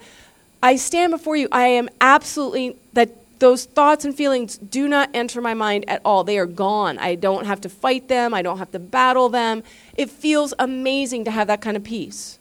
[0.63, 1.49] I stand before you.
[1.51, 6.23] I am absolutely, that those thoughts and feelings do not enter my mind at all.
[6.23, 6.97] They are gone.
[6.99, 9.65] I don't have to fight them, I don't have to battle them.
[9.97, 12.39] It feels amazing to have that kind of peace.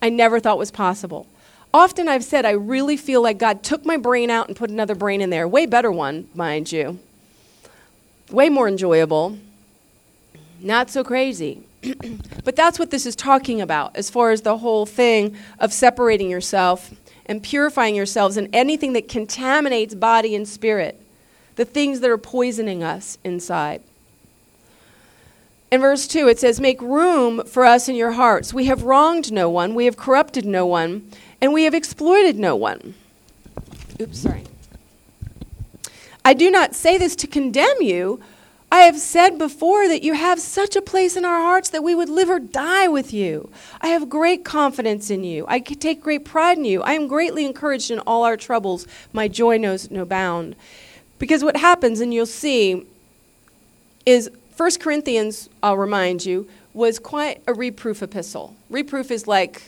[0.00, 1.26] I never thought was possible.
[1.78, 4.96] Often I've said I really feel like God took my brain out and put another
[4.96, 5.46] brain in there.
[5.46, 6.98] Way better one, mind you.
[8.32, 9.38] Way more enjoyable.
[10.58, 11.62] Not so crazy.
[12.44, 16.28] but that's what this is talking about as far as the whole thing of separating
[16.28, 16.92] yourself
[17.26, 21.00] and purifying yourselves and anything that contaminates body and spirit,
[21.54, 23.84] the things that are poisoning us inside.
[25.70, 28.52] In verse 2, it says, Make room for us in your hearts.
[28.52, 31.08] We have wronged no one, we have corrupted no one,
[31.40, 32.94] and we have exploited no one.
[34.00, 34.44] Oops, sorry.
[36.24, 38.20] I do not say this to condemn you
[38.70, 41.94] I have said before that you have such a place in our hearts that we
[41.94, 43.50] would live or die with you.
[43.80, 45.46] I have great confidence in you.
[45.48, 46.82] I take great pride in you.
[46.82, 48.86] I am greatly encouraged in all our troubles.
[49.12, 50.54] My joy knows no bound.
[51.18, 52.84] Because what happens, and you'll see,
[54.04, 58.54] is 1 Corinthians, I'll remind you, was quite a reproof epistle.
[58.68, 59.62] Reproof is like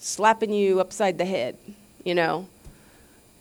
[0.00, 1.56] slapping you upside the head,
[2.04, 2.48] you know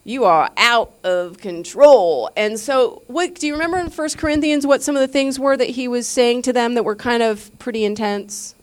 [0.10, 2.32] you are out of control.
[2.36, 5.56] And so, what do you remember in 1 Corinthians what some of the things were
[5.56, 8.56] that he was saying to them that were kind of pretty intense?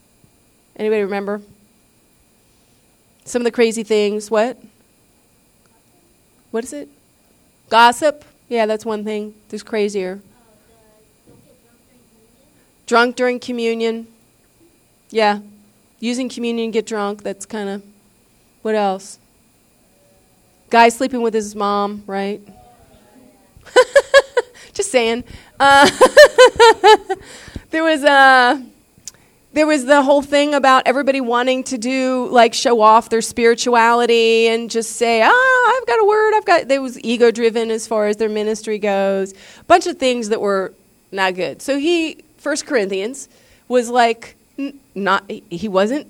[0.75, 1.43] Anybody remember?
[3.25, 4.29] Some of the crazy things.
[4.29, 4.59] What?
[6.51, 6.89] What is it?
[7.69, 8.25] Gossip?
[8.49, 9.35] Yeah, that's one thing.
[9.49, 10.21] There's crazier.
[12.87, 14.07] drunk during communion.
[15.11, 15.41] Yeah.
[16.01, 17.23] Using communion, get drunk.
[17.23, 17.83] That's kind of.
[18.63, 19.19] What else?
[20.69, 22.41] Guy sleeping with his mom, right?
[24.73, 25.25] Just saying.
[25.59, 25.89] Uh,
[27.71, 28.11] there was a.
[28.11, 28.61] Uh,
[29.53, 34.49] there was the whole thing about everybody wanting to do like show off their spirituality
[34.49, 36.35] and just say, "Ah, I've got a word.
[36.35, 39.33] I've got." There was ego driven as far as their ministry goes.
[39.67, 40.75] Bunch of things that were
[41.11, 41.63] not good.
[41.63, 43.31] So he, First Corinthians,
[43.67, 44.36] was like,
[44.97, 45.31] not.
[45.31, 46.09] He wasn't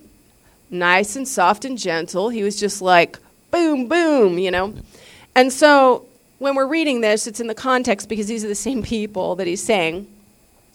[0.70, 2.28] nice and soft and gentle.
[2.30, 3.18] He was just like,
[3.50, 4.74] boom, boom, you know?
[5.34, 6.06] And so
[6.38, 9.46] when we're reading this, it's in the context because these are the same people that
[9.46, 10.06] he's saying.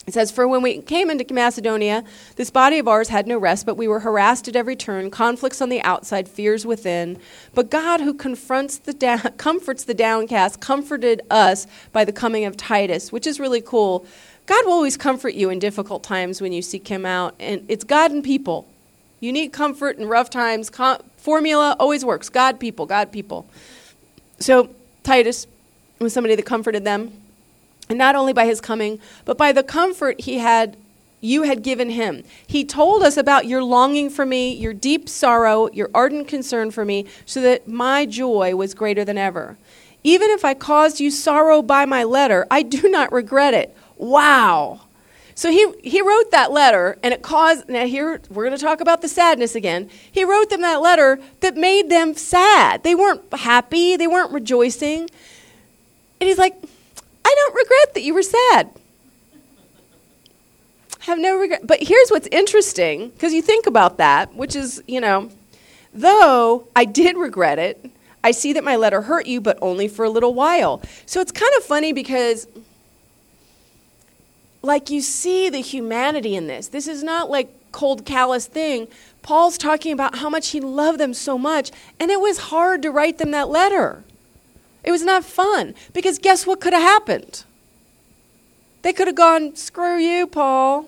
[0.07, 2.03] It says, For when we came into Macedonia,
[2.35, 5.61] this body of ours had no rest, but we were harassed at every turn, conflicts
[5.61, 7.19] on the outside, fears within.
[7.53, 12.57] But God, who confronts the da- comforts the downcast, comforted us by the coming of
[12.57, 14.05] Titus, which is really cool.
[14.51, 17.35] God will always comfort you in difficult times when you seek Him out.
[17.39, 18.67] And it's God and people.
[19.21, 20.69] You need comfort in rough times.
[20.69, 23.47] Com- formula always works God, people, God, people.
[24.39, 24.69] So
[25.03, 25.47] Titus
[25.99, 27.13] was somebody that comforted them.
[27.87, 30.75] And not only by his coming, but by the comfort he had
[31.21, 32.25] you had given him.
[32.45, 36.83] He told us about your longing for me, your deep sorrow, your ardent concern for
[36.83, 39.55] me, so that my joy was greater than ever.
[40.03, 43.77] Even if I caused you sorrow by my letter, I do not regret it.
[44.01, 44.81] Wow.
[45.35, 48.81] So he, he wrote that letter, and it caused, now here, we're going to talk
[48.81, 49.89] about the sadness again.
[50.11, 52.83] He wrote them that letter that made them sad.
[52.83, 55.01] They weren't happy, they weren't rejoicing.
[56.19, 56.55] And he's like,
[57.23, 58.71] I don't regret that you were sad.
[61.01, 61.65] have no regret.
[61.65, 65.29] But here's what's interesting, because you think about that, which is, you know,
[65.93, 67.89] though I did regret it,
[68.23, 70.81] I see that my letter hurt you, but only for a little while.
[71.05, 72.47] So it's kind of funny because,
[74.61, 76.67] like, you see the humanity in this.
[76.67, 78.87] This is not like cold, callous thing.
[79.21, 82.91] Paul's talking about how much he loved them so much, and it was hard to
[82.91, 84.03] write them that letter.
[84.83, 87.43] It was not fun because guess what could have happened?
[88.81, 90.87] They could have gone, screw you, Paul.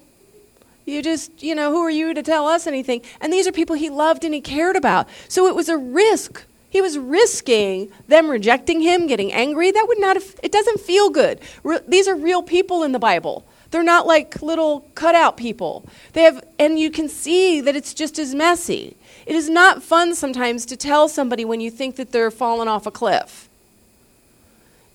[0.86, 3.02] You just, you know, who are you to tell us anything?
[3.22, 5.08] And these are people he loved and he cared about.
[5.30, 6.44] So it was a risk.
[6.70, 9.72] He was risking them rejecting him, getting angry.
[9.72, 11.40] That would not have, it doesn't feel good.
[11.64, 13.46] Re- these are real people in the Bible.
[13.74, 15.84] They're not like little cutout people.
[16.14, 18.96] They have, and you can see that it's just as messy.
[19.26, 22.86] It is not fun sometimes to tell somebody when you think that they're falling off
[22.86, 23.50] a cliff.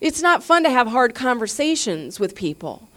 [0.01, 2.89] It's not fun to have hard conversations with people.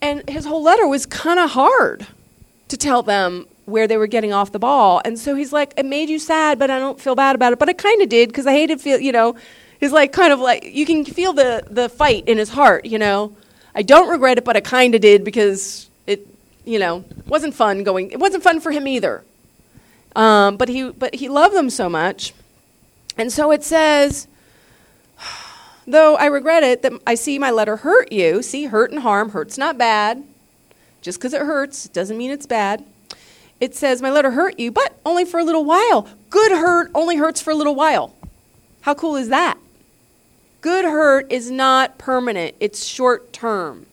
[0.00, 2.06] And his whole letter was kind of hard
[2.68, 5.02] to tell them where they were getting off the ball.
[5.04, 7.58] And so he's like, It made you sad, but I don't feel bad about it.
[7.58, 9.34] But I kind of did because I hated feel, you know,
[9.80, 12.96] he's like kind of like, you can feel the, the fight in his heart, you
[12.96, 13.34] know.
[13.74, 16.26] I don't regret it, but I kind of did because it,
[16.64, 19.24] you know, wasn't fun going, it wasn't fun for him either.
[20.16, 22.34] Um, but, he, but he loved them so much.
[23.16, 24.26] And so it says,
[25.86, 28.42] Though I regret it that I see my letter hurt you.
[28.42, 29.30] See, hurt and harm.
[29.30, 30.22] Hurt's not bad.
[31.00, 32.84] Just because it hurts doesn't mean it's bad.
[33.60, 36.08] It says, My letter hurt you, but only for a little while.
[36.28, 38.14] Good hurt only hurts for a little while.
[38.82, 39.58] How cool is that?
[40.60, 43.86] Good hurt is not permanent, it's short term.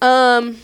[0.00, 0.58] Um,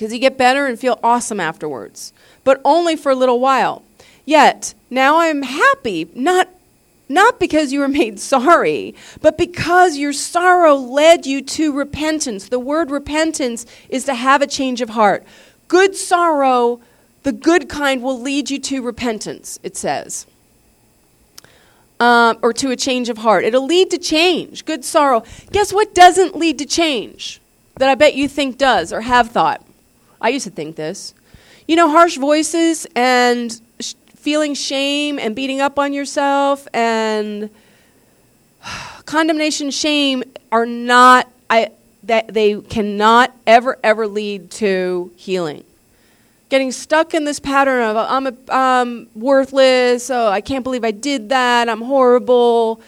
[0.00, 3.82] because you get better and feel awesome afterwards, but only for a little while.
[4.24, 6.48] Yet, now I'm happy, not
[7.06, 12.48] not because you were made sorry, but because your sorrow led you to repentance.
[12.48, 15.22] The word repentance is to have a change of heart.
[15.68, 16.80] Good sorrow,
[17.22, 20.26] the good kind, will lead you to repentance, it says.
[22.00, 23.44] Um, or to a change of heart.
[23.44, 24.64] It'll lead to change.
[24.64, 25.22] Good sorrow.
[25.52, 27.42] Guess what doesn't lead to change?
[27.76, 29.62] That I bet you think does or have thought.
[30.18, 31.12] I used to think this.
[31.68, 33.60] You know, harsh voices and
[34.20, 37.50] feeling shame and beating up on yourself and
[39.06, 41.70] condemnation shame are not I
[42.04, 45.64] that they cannot ever ever lead to healing
[46.50, 51.68] getting stuck in this pattern of I'm worthless oh I can't believe I did that
[51.68, 52.82] I'm horrible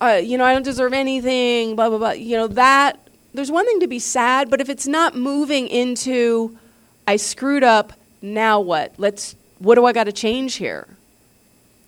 [0.00, 2.98] uh, you know I don't deserve anything blah blah blah you know that
[3.32, 6.58] there's one thing to be sad but if it's not moving into
[7.06, 10.86] I screwed up now what let's what do I got to change here?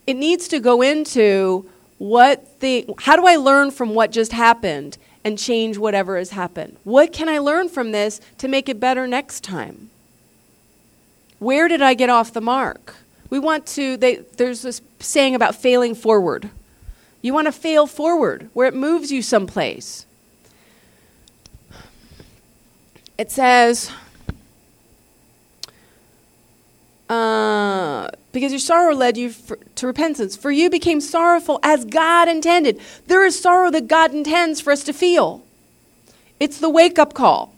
[0.07, 4.97] It needs to go into what the how do I learn from what just happened
[5.23, 6.77] and change whatever has happened?
[6.83, 9.89] What can I learn from this to make it better next time?
[11.39, 12.95] Where did I get off the mark?
[13.29, 16.49] We want to they, there's this saying about failing forward.
[17.21, 20.05] You want to fail forward where it moves you someplace.
[23.17, 23.91] It says
[27.09, 30.37] uh, because your sorrow led you for, to repentance.
[30.37, 32.79] For you became sorrowful as God intended.
[33.07, 35.43] There is sorrow that God intends for us to feel.
[36.39, 37.53] It's the wake up call.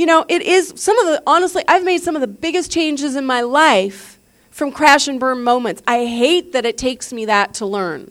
[0.00, 3.16] You know, it is some of the, honestly, I've made some of the biggest changes
[3.16, 4.18] in my life
[4.50, 5.82] from crash and burn moments.
[5.86, 8.10] I hate that it takes me that to learn.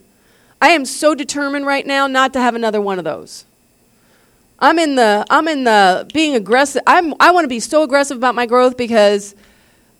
[0.61, 3.45] I am so determined right now not to have another one of those.
[4.59, 6.83] I'm in the I'm in the being aggressive.
[6.85, 9.33] I'm I want to be so aggressive about my growth because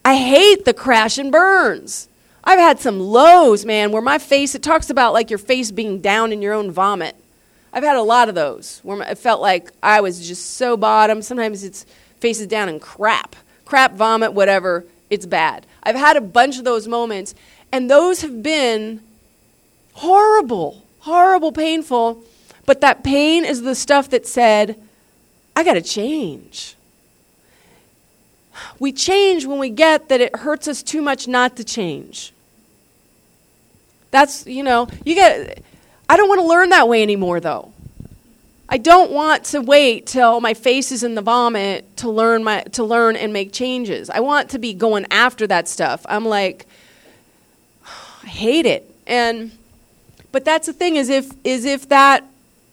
[0.06, 2.08] I hate the crash and burns.
[2.44, 6.02] I've had some lows, man, where my face, it talks about like your face being
[6.02, 7.16] down in your own vomit.
[7.72, 11.22] I've had a lot of those where it felt like I was just so bottom.
[11.22, 11.86] Sometimes it's
[12.20, 14.86] faces down and crap, crap, vomit, whatever.
[15.10, 15.66] It's bad.
[15.84, 17.36] I've had a bunch of those moments,
[17.72, 19.02] and those have been
[19.94, 22.24] horrible, horrible, painful.
[22.66, 24.80] But that pain is the stuff that said,
[25.56, 26.76] I got to change
[28.80, 32.34] we change when we get that it hurts us too much not to change.
[34.12, 35.64] That's, you know, you get,
[36.10, 37.72] I don't want to learn that way anymore though.
[38.68, 42.62] I don't want to wait till my face is in the vomit to learn my
[42.74, 44.10] to learn and make changes.
[44.10, 46.06] I want to be going after that stuff.
[46.10, 46.66] I'm like
[48.24, 48.94] I hate it.
[49.08, 49.52] And
[50.32, 52.26] but that's the thing is if is if that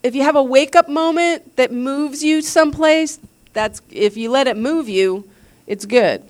[0.03, 3.18] if you have a wake up moment that moves you someplace,
[3.53, 5.28] that's if you let it move you,
[5.66, 6.22] it's good.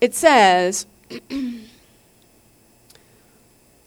[0.00, 0.86] It says,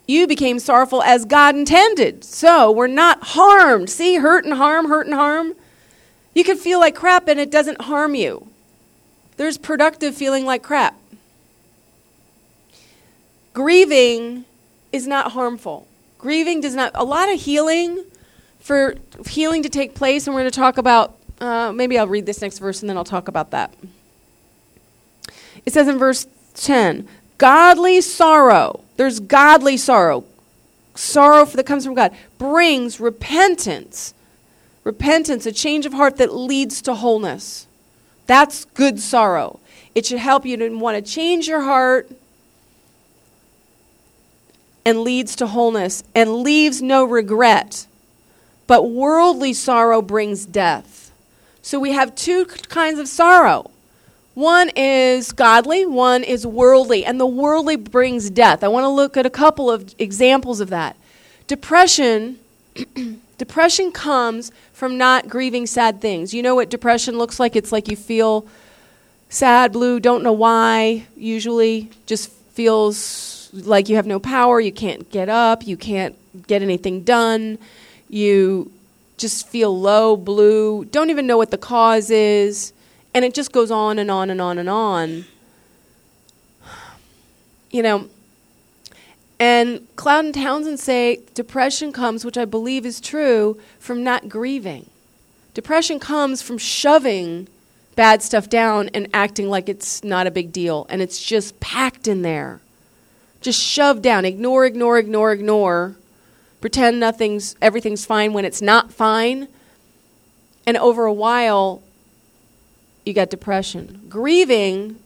[0.08, 2.24] you became sorrowful as God intended.
[2.24, 3.90] So we're not harmed.
[3.90, 5.54] See, hurt and harm, hurt and harm.
[6.34, 8.48] You can feel like crap and it doesn't harm you.
[9.38, 10.98] There's productive feeling like crap.
[13.54, 14.46] Grieving
[14.92, 15.88] is not harmful.
[16.18, 18.04] Grieving does not, a lot of healing,
[18.60, 18.96] for
[19.28, 22.42] healing to take place, and we're going to talk about, uh, maybe I'll read this
[22.42, 23.74] next verse and then I'll talk about that.
[25.66, 30.24] It says in verse 10 godly sorrow, there's godly sorrow,
[30.96, 34.14] sorrow that comes from God, brings repentance.
[34.84, 37.68] Repentance, a change of heart that leads to wholeness.
[38.28, 39.60] That's good sorrow.
[39.96, 42.10] It should help you to want to change your heart
[44.86, 47.88] and leads to wholeness and leaves no regret.
[48.68, 51.12] But worldly sorrow brings death.
[51.62, 53.72] So we have two kinds of sorrow.
[54.34, 58.64] One is godly, one is worldly, and the worldly brings death.
[58.64, 60.96] I want to look at a couple of examples of that.
[61.48, 62.40] Depression
[63.38, 66.34] depression comes from not grieving sad things.
[66.34, 67.56] You know what depression looks like?
[67.56, 68.48] It's like you feel
[69.30, 75.10] sad, blue, don't know why, usually just feels like you have no power, you can't
[75.12, 76.16] get up, you can't
[76.48, 77.60] get anything done.
[78.10, 78.72] You
[79.18, 82.74] just feel low, blue, don't even know what the cause is
[83.14, 85.26] and it just goes on and on and on and on.
[87.72, 88.10] You know,
[89.40, 94.90] and Cloud and Townsend say depression comes, which I believe is true, from not grieving.
[95.54, 97.48] Depression comes from shoving
[97.96, 102.08] bad stuff down and acting like it's not a big deal and it's just packed
[102.08, 102.60] in there.
[103.42, 105.96] Just shoved down, ignore, ignore, ignore, ignore.
[106.62, 109.48] Pretend nothing's everything's fine when it's not fine.
[110.66, 111.83] And over a while,
[113.06, 114.02] you got depression.
[114.10, 114.98] Grieving,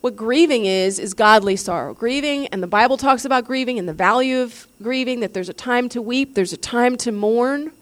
[0.00, 1.94] what grieving is, is godly sorrow.
[1.94, 5.54] Grieving, and the Bible talks about grieving and the value of grieving, that there's a
[5.54, 7.72] time to weep, there's a time to mourn.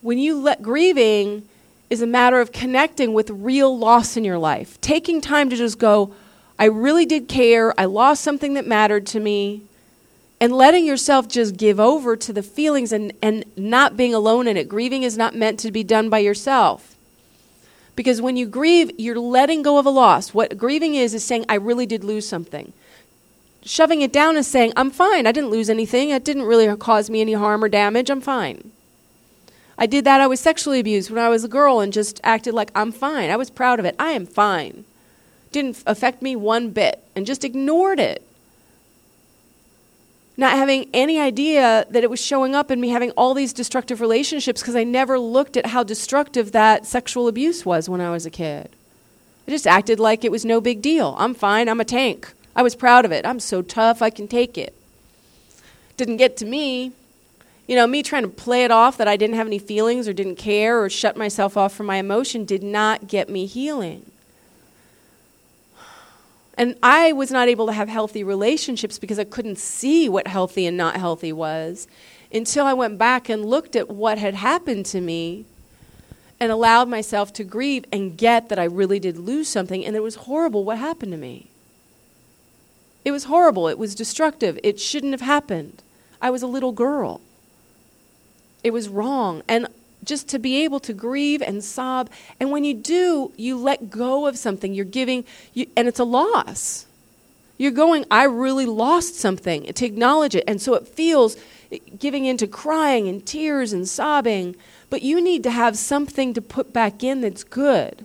[0.00, 1.48] When you let grieving
[1.90, 5.78] is a matter of connecting with real loss in your life, taking time to just
[5.78, 6.14] go,
[6.58, 9.62] I really did care, I lost something that mattered to me,
[10.40, 14.56] and letting yourself just give over to the feelings and, and not being alone in
[14.56, 14.68] it.
[14.68, 16.95] Grieving is not meant to be done by yourself.
[17.96, 20.34] Because when you grieve, you're letting go of a loss.
[20.34, 22.72] What grieving is, is saying, I really did lose something.
[23.64, 25.26] Shoving it down is saying, I'm fine.
[25.26, 26.10] I didn't lose anything.
[26.10, 28.10] It didn't really cause me any harm or damage.
[28.10, 28.70] I'm fine.
[29.78, 30.20] I did that.
[30.20, 33.30] I was sexually abused when I was a girl and just acted like I'm fine.
[33.30, 33.96] I was proud of it.
[33.98, 34.84] I am fine.
[35.50, 38.22] Didn't affect me one bit and just ignored it
[40.36, 44.00] not having any idea that it was showing up in me having all these destructive
[44.00, 48.26] relationships because I never looked at how destructive that sexual abuse was when I was
[48.26, 48.68] a kid.
[49.48, 51.14] I just acted like it was no big deal.
[51.18, 52.32] I'm fine, I'm a tank.
[52.54, 53.24] I was proud of it.
[53.24, 54.74] I'm so tough, I can take it.
[55.96, 56.92] Didn't get to me.
[57.66, 60.12] You know, me trying to play it off that I didn't have any feelings or
[60.12, 64.10] didn't care or shut myself off from my emotion did not get me healing.
[66.56, 70.66] And I was not able to have healthy relationships because I couldn't see what healthy
[70.66, 71.86] and not healthy was
[72.32, 75.44] until I went back and looked at what had happened to me
[76.40, 79.84] and allowed myself to grieve and get that I really did lose something.
[79.84, 81.48] And it was horrible what happened to me.
[83.04, 83.68] It was horrible.
[83.68, 84.58] It was destructive.
[84.62, 85.82] It shouldn't have happened.
[86.20, 87.20] I was a little girl.
[88.64, 89.42] It was wrong.
[89.46, 89.68] And
[90.06, 92.08] just to be able to grieve and sob.
[92.40, 94.72] And when you do, you let go of something.
[94.72, 96.86] You're giving, you, and it's a loss.
[97.58, 100.44] You're going, I really lost something, to acknowledge it.
[100.46, 101.36] And so it feels
[101.98, 104.56] giving into crying and tears and sobbing.
[104.88, 108.04] But you need to have something to put back in that's good.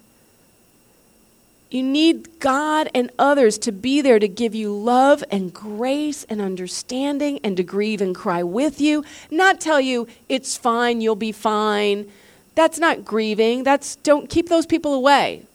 [1.72, 6.42] You need God and others to be there to give you love and grace and
[6.42, 11.32] understanding and to grieve and cry with you, not tell you it's fine, you'll be
[11.32, 12.12] fine.
[12.56, 13.64] That's not grieving.
[13.64, 15.46] That's don't keep those people away.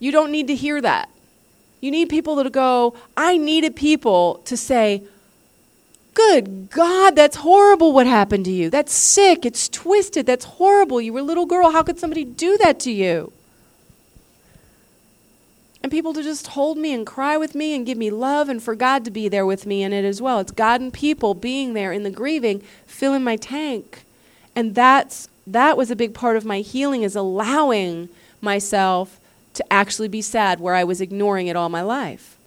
[0.00, 1.08] You don't need to hear that.
[1.80, 5.04] You need people to go, I needed people to say,
[6.14, 8.70] Good God, that's horrible what happened to you.
[8.70, 9.44] That's sick.
[9.44, 10.26] It's twisted.
[10.26, 11.00] That's horrible.
[11.00, 11.70] You were a little girl.
[11.70, 13.32] How could somebody do that to you?
[15.84, 18.62] And people to just hold me and cry with me and give me love and
[18.62, 20.38] for God to be there with me in it as well.
[20.40, 24.06] It's God and people being there in the grieving, filling my tank.
[24.56, 28.08] And that's that was a big part of my healing is allowing
[28.40, 29.20] myself
[29.52, 32.38] to actually be sad where I was ignoring it all my life.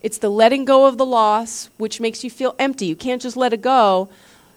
[0.00, 2.86] It's the letting go of the loss which makes you feel empty.
[2.86, 4.08] You can't just let it go.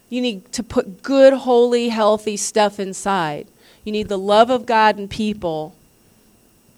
[0.08, 3.48] You need to put good, holy, healthy stuff inside.
[3.84, 5.74] You need the love of God and people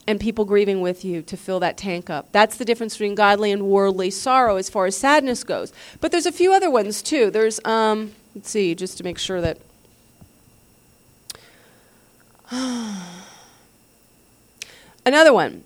[0.10, 2.32] and people grieving with you to fill that tank up.
[2.32, 5.72] That's the difference between godly and worldly sorrow as far as sadness goes.
[6.02, 7.30] But there's a few other ones too.
[7.30, 9.60] There's, um, let's see, just to make sure that.
[15.06, 15.64] Another one.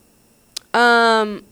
[0.73, 1.45] Um,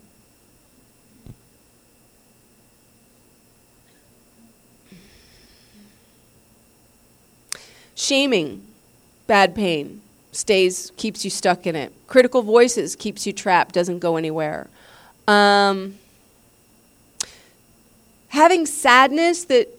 [7.95, 8.67] shaming,
[9.27, 10.01] bad pain
[10.33, 11.93] stays, keeps you stuck in it.
[12.11, 14.67] Critical voices keeps you trapped, doesn't go anywhere.
[15.29, 15.97] Um,
[18.27, 19.69] having sadness that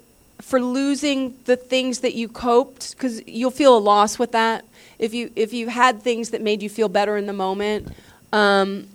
[0.41, 4.65] for losing the things that you coped, because you'll feel a loss with that.
[4.99, 7.93] If you if you had things that made you feel better in the moment,
[8.33, 8.89] um,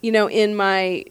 [0.00, 1.04] you know, in my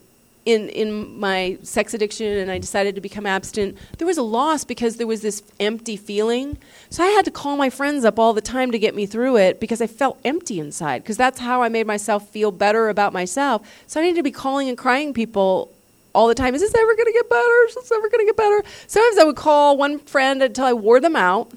[0.46, 4.64] in in my sex addiction and I decided to become abstinent, there was a loss
[4.64, 6.58] because there was this empty feeling.
[6.90, 9.38] So I had to call my friends up all the time to get me through
[9.38, 13.12] it because I felt empty inside because that's how I made myself feel better about
[13.12, 13.68] myself.
[13.88, 15.74] So I needed to be calling and crying people
[16.14, 16.54] all the time.
[16.54, 17.66] Is this ever going to get better?
[17.68, 18.64] Is this ever going to get better?
[18.88, 21.52] Sometimes I would call one friend until I wore them out.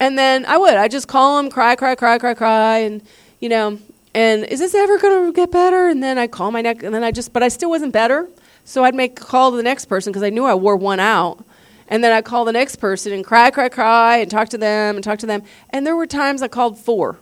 [0.00, 0.74] And then I would.
[0.74, 3.02] I just call them, cry, cry, cry, cry, cry, and
[3.38, 3.78] you know,
[4.14, 5.88] and is this ever going to get better?
[5.88, 8.28] And then I call my neck, and then I just, but I still wasn't better.
[8.64, 11.00] So I'd make a call to the next person because I knew I wore one
[11.00, 11.44] out.
[11.88, 14.96] And then I'd call the next person and cry, cry, cry, and talk to them
[14.96, 15.42] and talk to them.
[15.70, 17.18] And there were times I called four.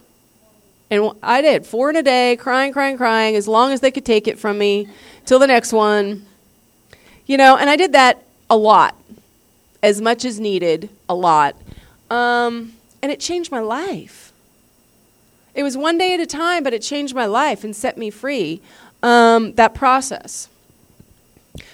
[0.91, 4.05] And I did four in a day, crying, crying, crying, as long as they could
[4.05, 4.89] take it from me
[5.25, 6.27] till the next one.
[7.27, 8.97] You know, and I did that a lot,
[9.83, 11.57] as much as needed, a lot.
[12.11, 12.73] Um,
[13.03, 14.30] and it changed my life.
[15.61, 18.09] It was one day at a time, but it changed my life and set me
[18.09, 18.63] free.
[19.03, 20.49] Um, that process.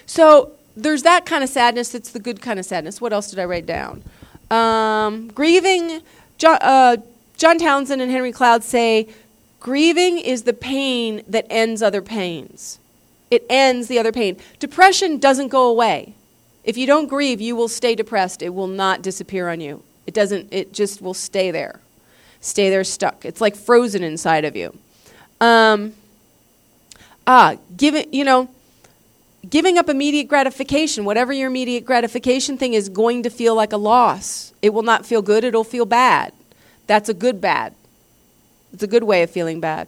[0.05, 1.95] So there's that kind of sadness.
[1.95, 2.99] It's the good kind of sadness.
[2.99, 4.03] What else did I write down?
[4.51, 6.01] Um, grieving.
[6.37, 6.97] John, uh,
[7.37, 9.07] John Townsend and Henry Cloud say,
[9.61, 12.79] grieving is the pain that ends other pains.
[13.31, 14.35] It ends the other pain.
[14.59, 16.13] Depression doesn't go away.
[16.65, 18.41] If you don't grieve, you will stay depressed.
[18.41, 19.81] It will not disappear on you.
[20.05, 20.49] It doesn't.
[20.51, 21.79] It just will stay there
[22.39, 23.25] stay there stuck.
[23.25, 24.77] It's like frozen inside of you.
[25.39, 25.93] Um,
[27.25, 28.49] ah, giving, you know,
[29.47, 33.77] giving up immediate gratification, whatever your immediate gratification thing is, going to feel like a
[33.77, 34.53] loss.
[34.61, 36.33] It will not feel good, it'll feel bad.
[36.87, 37.73] That's a good bad.
[38.73, 39.87] It's a good way of feeling bad.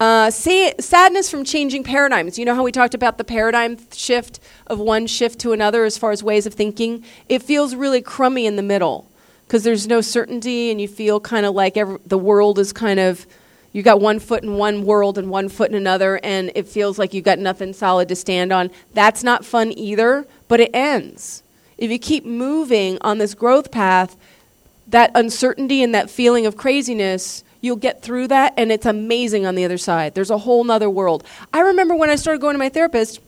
[0.00, 2.38] Uh, say, sadness from changing paradigms.
[2.38, 5.98] You know how we talked about the paradigm shift of one shift to another as
[5.98, 7.04] far as ways of thinking?
[7.28, 9.07] It feels really crummy in the middle
[9.48, 13.00] because there's no certainty and you feel kind of like every, the world is kind
[13.00, 13.26] of
[13.72, 16.98] you got one foot in one world and one foot in another and it feels
[16.98, 18.70] like you got nothing solid to stand on.
[18.92, 21.42] That's not fun either but it ends.
[21.78, 24.16] If you keep moving on this growth path
[24.86, 29.54] that uncertainty and that feeling of craziness you'll get through that and it's amazing on
[29.54, 30.14] the other side.
[30.14, 31.24] There's a whole nother world.
[31.54, 33.18] I remember when i started going to my therapist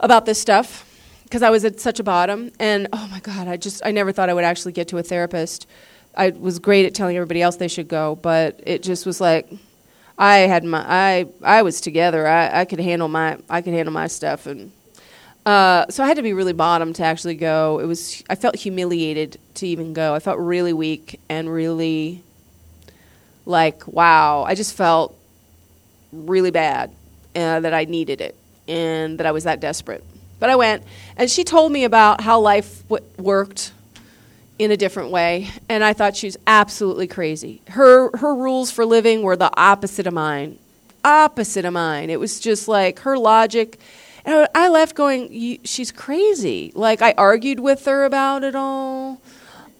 [0.00, 0.89] about this stuff
[1.30, 2.50] because I was at such a bottom.
[2.58, 5.02] And oh my God, I just, I never thought I would actually get to a
[5.02, 5.68] therapist.
[6.16, 9.48] I was great at telling everybody else they should go, but it just was like,
[10.18, 12.26] I had my, I, I was together.
[12.26, 14.46] I, I could handle my, I could handle my stuff.
[14.46, 14.72] And
[15.46, 17.78] uh, so I had to be really bottom to actually go.
[17.78, 20.12] It was, I felt humiliated to even go.
[20.16, 22.24] I felt really weak and really
[23.46, 24.42] like, wow.
[24.42, 25.16] I just felt
[26.12, 26.90] really bad
[27.36, 28.34] uh, that I needed it
[28.66, 30.02] and that I was that desperate.
[30.40, 30.82] But I went,
[31.16, 33.72] and she told me about how life w- worked
[34.58, 37.62] in a different way, and I thought she was absolutely crazy.
[37.68, 40.58] Her her rules for living were the opposite of mine,
[41.04, 42.10] opposite of mine.
[42.10, 43.78] It was just like her logic.
[44.22, 46.72] And I left going, she's crazy.
[46.74, 49.18] Like I argued with her about it all,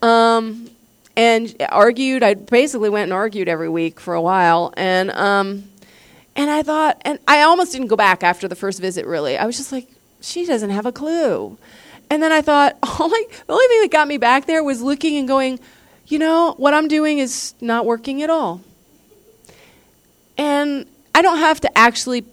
[0.01, 0.71] um,
[1.15, 2.23] and argued.
[2.23, 5.65] I basically went and argued every week for a while, and um,
[6.37, 9.05] and I thought, and I almost didn't go back after the first visit.
[9.05, 9.89] Really, I was just like,
[10.21, 11.59] she doesn't have a clue.
[12.11, 15.17] And then I thought, only, the only thing that got me back there was looking
[15.17, 15.61] and going,
[16.07, 18.61] you know, what I'm doing is not working at all.
[20.37, 22.25] And I don't have to actually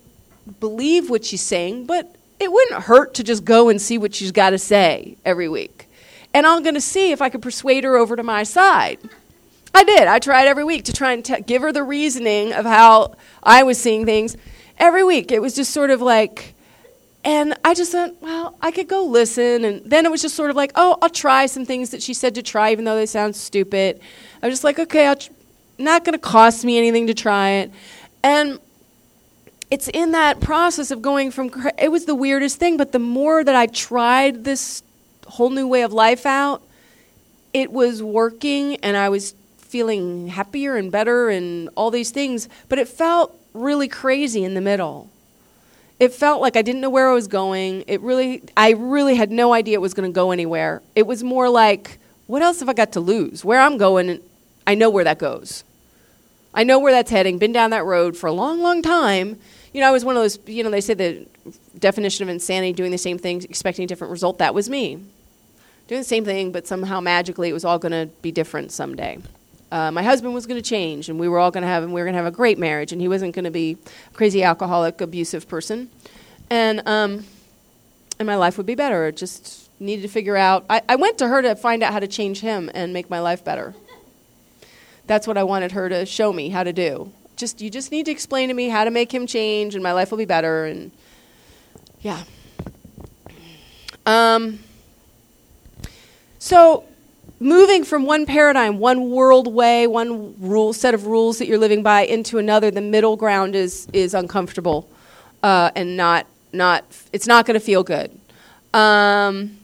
[0.60, 4.32] believe what she's saying, but it wouldn't hurt to just go and see what she's
[4.32, 5.90] got to say every week.
[6.34, 9.00] And I'm going to see if I could persuade her over to my side.
[9.74, 10.08] I did.
[10.08, 13.64] I tried every week to try and t- give her the reasoning of how I
[13.64, 14.38] was seeing things.
[14.78, 16.56] Every week, it was just sort of like,
[17.28, 19.66] and I just thought, well, I could go listen.
[19.66, 22.14] And then it was just sort of like, oh, I'll try some things that she
[22.14, 24.00] said to try, even though they sound stupid.
[24.42, 25.34] I was just like, okay, I'll tr-
[25.78, 27.72] not going to cost me anything to try it.
[28.24, 28.60] And
[29.70, 33.44] it's in that process of going from, it was the weirdest thing, but the more
[33.44, 34.82] that I tried this
[35.28, 36.62] whole new way of life out,
[37.52, 42.48] it was working and I was feeling happier and better and all these things.
[42.70, 45.10] But it felt really crazy in the middle.
[46.00, 47.84] It felt like I didn't know where I was going.
[47.88, 50.82] It really, I really had no idea it was going to go anywhere.
[50.96, 53.44] It was more like, what else have I got to lose?
[53.44, 54.20] Where I'm going,
[54.68, 55.64] I know where that goes.
[56.54, 57.38] I know where that's heading.
[57.40, 59.40] Been down that road for a long, long time.
[59.74, 61.26] You know, I was one of those, you know, they say the
[61.78, 64.38] definition of insanity, doing the same thing, expecting a different result.
[64.40, 64.96] That was me.
[65.88, 69.20] Doing the same thing, but somehow magically it was all going to be different someday.
[69.72, 71.94] Uh, my husband was going to change, and we were all going to have, and
[71.94, 73.78] we were going to have a great marriage, and he wasn't going to be
[74.10, 75.90] a crazy alcoholic, abusive person,
[76.50, 77.26] and um,
[78.18, 79.12] and my life would be better.
[79.12, 80.66] Just needed to figure out.
[80.70, 83.20] I, I went to her to find out how to change him and make my
[83.20, 83.76] life better.
[85.06, 87.12] That's what I wanted her to show me how to do.
[87.36, 89.92] Just you just need to explain to me how to make him change, and my
[89.92, 90.66] life will be better.
[90.66, 90.92] And
[92.02, 92.24] yeah.
[94.06, 94.60] Um.
[96.40, 96.86] So
[97.40, 101.84] moving from one paradigm, one world way, one rule set of rules that you're living
[101.84, 104.90] by into another, the middle ground is is uncomfortable
[105.44, 108.18] uh, and not not it's not going to feel good.
[108.74, 109.58] Um,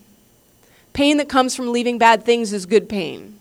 [0.93, 3.39] pain that comes from leaving bad things is good pain.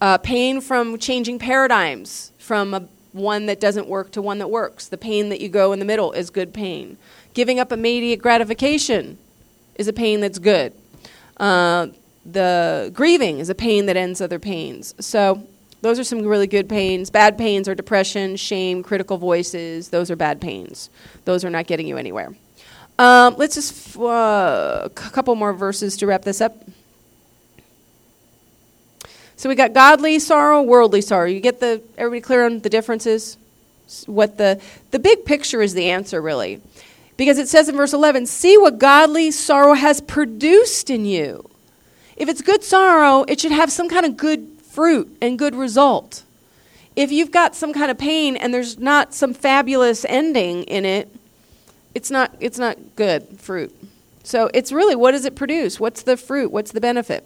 [0.00, 4.86] Uh, pain from changing paradigms from a, one that doesn't work to one that works.
[4.88, 6.96] The pain that you go in the middle is good pain.
[7.34, 9.18] Giving up immediate gratification
[9.74, 10.72] is a pain that's good.
[11.36, 11.88] Uh,
[12.32, 14.94] the grieving is a pain that ends other pains.
[15.00, 15.46] So
[15.80, 17.10] those are some really good pains.
[17.10, 19.88] Bad pains are depression, shame, critical voices.
[19.88, 20.90] Those are bad pains.
[21.24, 22.34] Those are not getting you anywhere.
[22.98, 26.64] Um, let's just uh, a couple more verses to wrap this up.
[29.36, 31.26] So we got godly sorrow, worldly sorrow.
[31.26, 33.38] You get the everybody clear on the differences?
[34.06, 34.60] What the
[34.90, 36.60] the big picture is the answer really.
[37.16, 41.47] Because it says in verse 11, "See what godly sorrow has produced in you."
[42.18, 46.24] If it's good sorrow, it should have some kind of good fruit and good result.
[46.96, 51.14] If you've got some kind of pain and there's not some fabulous ending in it,
[51.94, 53.74] it's not it's not good fruit.
[54.24, 55.78] So it's really what does it produce?
[55.78, 56.50] What's the fruit?
[56.50, 57.24] What's the benefit?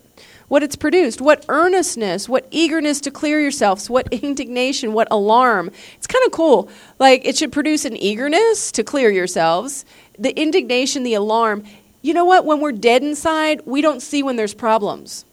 [0.49, 5.70] What it's produced, what earnestness, what eagerness to clear yourselves, what indignation, what alarm.
[5.97, 6.68] It's kind of cool.
[6.99, 9.86] Like it should produce an eagerness to clear yourselves,
[10.18, 11.64] the indignation, the alarm.
[12.03, 12.44] You know what?
[12.44, 15.24] When we're dead inside, we don't see when there's problems.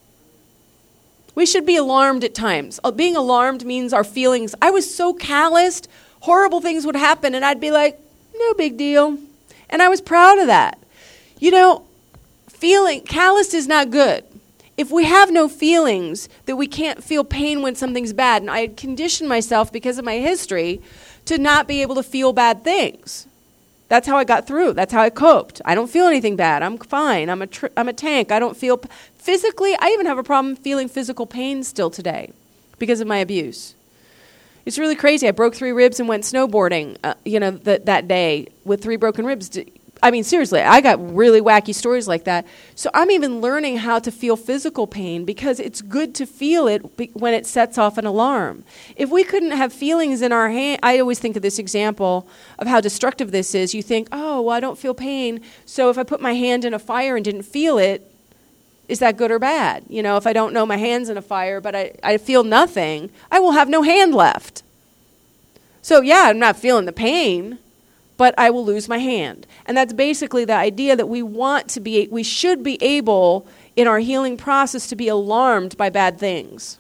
[1.33, 2.79] We should be alarmed at times.
[2.83, 4.53] Uh, being alarmed means our feelings.
[4.61, 5.89] I was so calloused,
[6.21, 7.99] horrible things would happen, and I'd be like,
[8.37, 9.17] no big deal.
[9.69, 10.77] And I was proud of that.
[11.39, 11.85] You know,
[12.49, 14.23] feeling calloused is not good.
[14.77, 18.59] If we have no feelings, that we can't feel pain when something's bad, and I
[18.59, 20.81] had conditioned myself because of my history
[21.25, 23.27] to not be able to feel bad things.
[23.89, 24.73] That's how I got through.
[24.73, 25.61] That's how I coped.
[25.65, 26.63] I don't feel anything bad.
[26.63, 27.29] I'm fine.
[27.29, 28.31] I'm a, tr- I'm a tank.
[28.31, 32.31] I don't feel p- physically, I even have a problem feeling physical pain still today
[32.77, 33.75] because of my abuse.
[34.65, 35.27] It's really crazy.
[35.27, 38.97] I broke three ribs and went snowboarding, uh, you know, th- that day with three
[38.97, 39.49] broken ribs.
[40.01, 42.47] I mean, seriously, I got really wacky stories like that.
[42.75, 46.95] So I'm even learning how to feel physical pain because it's good to feel it
[46.95, 48.63] be- when it sets off an alarm.
[48.95, 52.27] If we couldn't have feelings in our hand, I always think of this example
[52.57, 53.73] of how destructive this is.
[53.73, 55.41] You think, oh, well, I don't feel pain.
[55.65, 58.05] So if I put my hand in a fire and didn't feel it,
[58.87, 59.83] is that good or bad?
[59.89, 62.43] You know, if I don't know my hand's in a fire, but I, I feel
[62.43, 64.63] nothing, I will have no hand left.
[65.81, 67.59] So, yeah, I'm not feeling the pain
[68.19, 69.47] but I will lose my hand.
[69.65, 73.47] And that's basically the idea that we want to be, we should be able
[73.77, 76.79] in our healing process to be alarmed by bad things.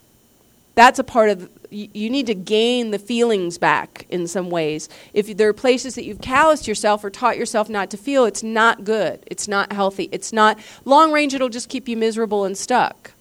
[0.75, 4.89] That's a part of, you need to gain the feelings back in some ways.
[5.13, 8.43] If there are places that you've calloused yourself or taught yourself not to feel, it's
[8.43, 9.23] not good.
[9.25, 10.09] It's not healthy.
[10.11, 13.13] It's not, long range, it'll just keep you miserable and stuck.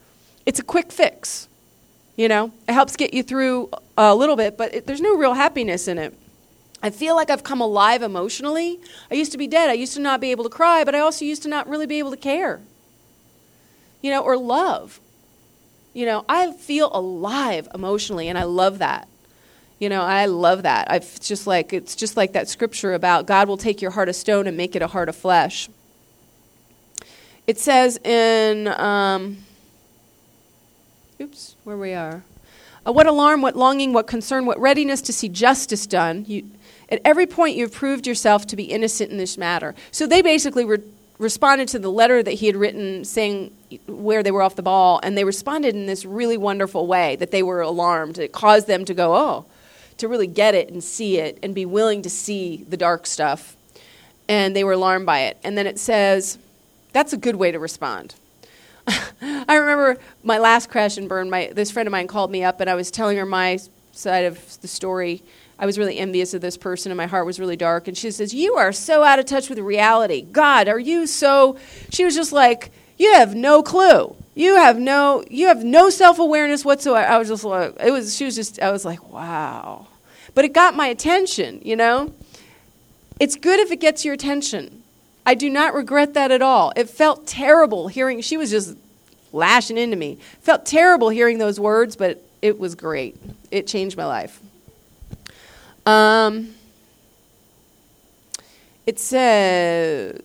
[0.44, 1.48] It's a quick fix.
[2.16, 5.34] You know, it helps get you through a little bit, but it, there's no real
[5.34, 6.18] happiness in it.
[6.82, 8.80] I feel like I've come alive emotionally.
[9.10, 9.68] I used to be dead.
[9.68, 11.86] I used to not be able to cry, but I also used to not really
[11.86, 12.60] be able to care.
[14.00, 15.00] You know, or love.
[15.92, 19.08] You know, I feel alive emotionally and I love that.
[19.80, 20.90] You know, I love that.
[20.90, 24.16] I've just like it's just like that scripture about God will take your heart of
[24.16, 25.68] stone and make it a heart of flesh.
[27.46, 29.38] It says in um,
[31.20, 32.22] oops, where we are.
[32.86, 36.24] Uh, what alarm, what longing, what concern, what readiness to see justice done.
[36.28, 36.48] You,
[36.90, 39.74] at every point, you've proved yourself to be innocent in this matter.
[39.90, 40.82] So they basically re-
[41.18, 43.54] responded to the letter that he had written saying
[43.86, 47.30] where they were off the ball, and they responded in this really wonderful way that
[47.30, 48.18] they were alarmed.
[48.18, 49.46] It caused them to go, oh,
[49.98, 53.56] to really get it and see it and be willing to see the dark stuff.
[54.28, 55.38] And they were alarmed by it.
[55.42, 56.38] And then it says,
[56.92, 58.14] that's a good way to respond.
[59.20, 61.28] I remember my last crash and burn.
[61.28, 63.58] My this friend of mine called me up, and I was telling her my
[63.92, 65.22] side of the story,
[65.58, 67.88] I was really envious of this person and my heart was really dark.
[67.88, 70.22] And she says, You are so out of touch with reality.
[70.22, 71.58] God, are you so.
[71.90, 74.14] She was just like, You have no clue.
[74.38, 77.10] You have no you have no self-awareness whatsoever.
[77.10, 79.88] I was just like it was she was just I was like, wow.
[80.32, 82.14] But it got my attention, you know?
[83.18, 84.84] It's good if it gets your attention.
[85.26, 86.72] I do not regret that at all.
[86.76, 88.76] It felt terrible hearing she was just
[89.32, 90.18] lashing into me.
[90.40, 93.16] Felt terrible hearing those words, but it was great.
[93.50, 94.40] It changed my life.
[95.88, 96.54] Um,
[98.84, 100.20] it says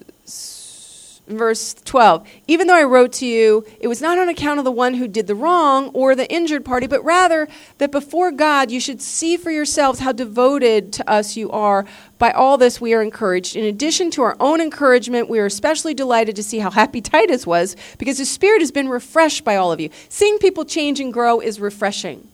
[1.26, 4.74] verse 12 Even though I wrote to you, it was not on account of the
[4.74, 7.48] one who did the wrong or the injured party, but rather
[7.78, 11.86] that before God you should see for yourselves how devoted to us you are.
[12.18, 13.56] By all this we are encouraged.
[13.56, 17.48] In addition to our own encouragement, we are especially delighted to see how happy Titus
[17.48, 19.90] was because his spirit has been refreshed by all of you.
[20.10, 22.28] Seeing people change and grow is refreshing.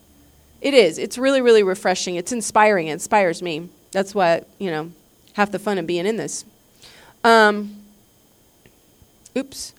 [0.60, 0.98] It is.
[0.98, 2.16] It's really, really refreshing.
[2.16, 2.88] It's inspiring.
[2.88, 3.68] It inspires me.
[3.92, 4.92] That's what, you know,
[5.34, 6.44] half the fun of being in this.
[7.24, 7.76] Um,
[9.36, 9.74] oops.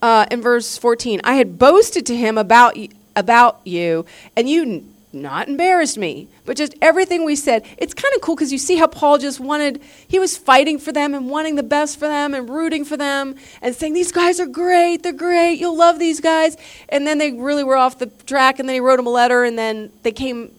[0.00, 2.76] Uh, in verse 14, I had boasted to him about,
[3.16, 4.04] about you,
[4.36, 7.64] and you not embarrassed me, but just everything we said.
[7.78, 10.92] It's kind of cool because you see how Paul just wanted, he was fighting for
[10.92, 14.40] them and wanting the best for them and rooting for them and saying, These guys
[14.40, 16.56] are great, they're great, you'll love these guys.
[16.88, 19.44] And then they really were off the track, and then he wrote them a letter,
[19.44, 20.50] and then they came,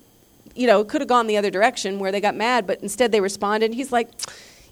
[0.56, 3.22] you know, could have gone the other direction where they got mad, but instead they
[3.22, 3.74] responded.
[3.74, 4.10] He's like,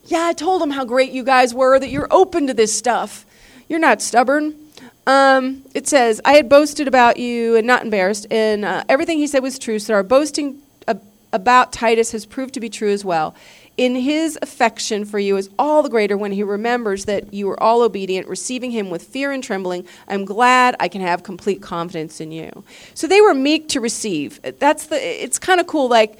[0.05, 3.25] Yeah, I told them how great you guys were, that you're open to this stuff.
[3.67, 4.62] You're not stubborn.
[5.05, 9.27] Um, it says, I had boasted about you and not embarrassed, and uh, everything he
[9.27, 11.01] said was true, so our boasting ab-
[11.33, 13.35] about Titus has proved to be true as well.
[13.75, 17.61] In his affection for you is all the greater when he remembers that you were
[17.61, 19.87] all obedient, receiving him with fear and trembling.
[20.07, 22.63] I'm glad I can have complete confidence in you.
[22.93, 24.39] So they were meek to receive.
[24.59, 24.95] That's the.
[24.95, 25.89] It's kind of cool.
[25.89, 26.19] Like,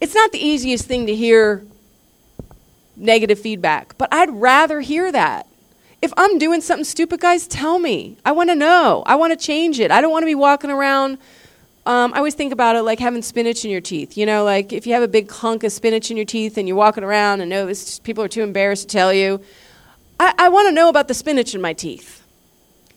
[0.00, 1.64] it's not the easiest thing to hear
[2.96, 5.46] negative feedback, but I'd rather hear that
[6.02, 8.16] if I'm doing something stupid, guys, tell me.
[8.24, 9.02] I want to know.
[9.06, 9.90] I want to change it.
[9.90, 11.18] I don't want to be walking around.
[11.86, 14.16] Um, I always think about it like having spinach in your teeth.
[14.16, 16.66] You know, like if you have a big hunk of spinach in your teeth and
[16.66, 17.72] you're walking around and know
[18.02, 19.40] people are too embarrassed to tell you.
[20.18, 22.18] I, I want to know about the spinach in my teeth.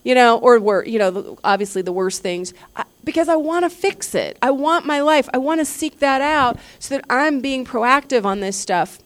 [0.04, 4.14] You know, or you know, obviously the worst things, I, because I want to fix
[4.14, 4.38] it.
[4.42, 5.30] I want my life.
[5.34, 9.00] I want to seek that out so that I'm being proactive on this stuff.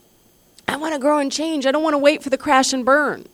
[0.68, 1.68] I want to grow and change.
[1.68, 3.28] I don't want to wait for the crash and burn.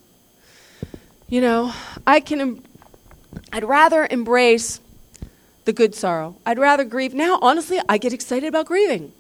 [1.33, 1.73] You know,
[2.05, 2.63] I can,
[3.51, 4.79] I'd rather embrace
[5.65, 6.35] the good sorrow.
[6.45, 7.15] I'd rather grieve.
[7.15, 9.11] Now, honestly, I get excited about grieving.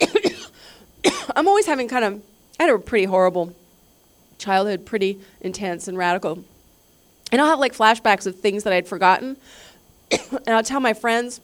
[1.36, 2.22] I'm always having kind of,
[2.58, 3.54] I had a pretty horrible
[4.38, 6.42] childhood, pretty intense and radical.
[7.30, 9.36] And I'll have like flashbacks of things that I'd forgotten.
[10.10, 11.40] and I'll tell my friends.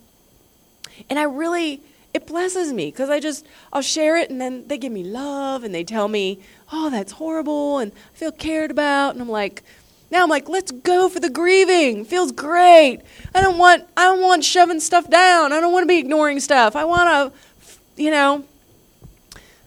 [1.09, 1.81] And I really,
[2.15, 5.63] it blesses me because I just, I'll share it and then they give me love
[5.63, 6.41] and they tell me,
[6.73, 9.11] oh, that's horrible and I feel cared about.
[9.11, 9.63] And I'm like,
[10.11, 12.05] now I'm like, let's go for the grieving.
[12.05, 13.01] Feels great.
[13.35, 15.53] I don't want, I don't want shoving stuff down.
[15.53, 16.75] I don't want to be ignoring stuff.
[16.77, 18.45] I want to, you know,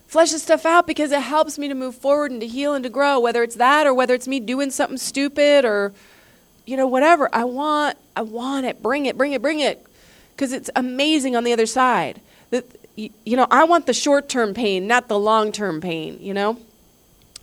[0.08, 2.84] flesh this stuff out because it helps me to move forward and to heal and
[2.84, 5.94] to grow, whether it's that or whether it's me doing something stupid or,
[6.66, 7.30] you know, whatever.
[7.32, 8.82] I want, I want it.
[8.82, 9.86] Bring it, bring it, bring it.
[10.36, 12.20] Because it's amazing on the other side
[12.96, 16.58] you know i want the short term pain not the long term pain you know?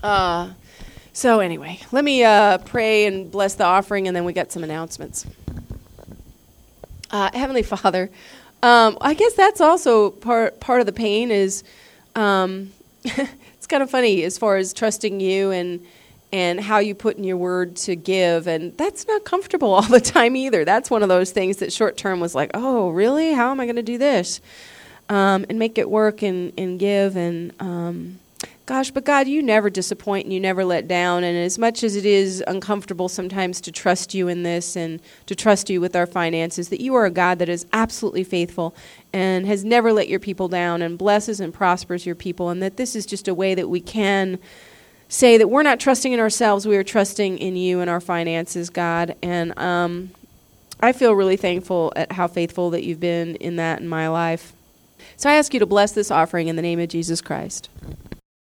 [0.02, 0.52] Uh,
[1.12, 4.62] so anyway let me uh, pray and bless the offering and then we got some
[4.62, 5.26] announcements.
[7.10, 8.10] Uh, heavenly father
[8.62, 11.64] um, i guess that's also part part of the pain is
[12.14, 12.72] um,
[13.04, 15.84] it's kind of funny as far as trusting you and
[16.30, 20.00] and how you put in your word to give and that's not comfortable all the
[20.00, 20.64] time either.
[20.64, 23.32] That's one of those things that short term was like oh really?
[23.32, 24.40] How am i going to do this
[25.08, 27.16] um, and make it work and, and give.
[27.16, 28.18] And um,
[28.66, 31.24] gosh, but God, you never disappoint and you never let down.
[31.24, 35.34] And as much as it is uncomfortable sometimes to trust you in this and to
[35.34, 38.74] trust you with our finances, that you are a God that is absolutely faithful
[39.12, 42.50] and has never let your people down and blesses and prospers your people.
[42.50, 44.38] And that this is just a way that we can
[45.08, 48.68] say that we're not trusting in ourselves, we are trusting in you and our finances,
[48.68, 49.16] God.
[49.22, 50.10] And um,
[50.80, 54.52] I feel really thankful at how faithful that you've been in that in my life.
[55.18, 57.68] So I ask you to bless this offering in the name of Jesus Christ.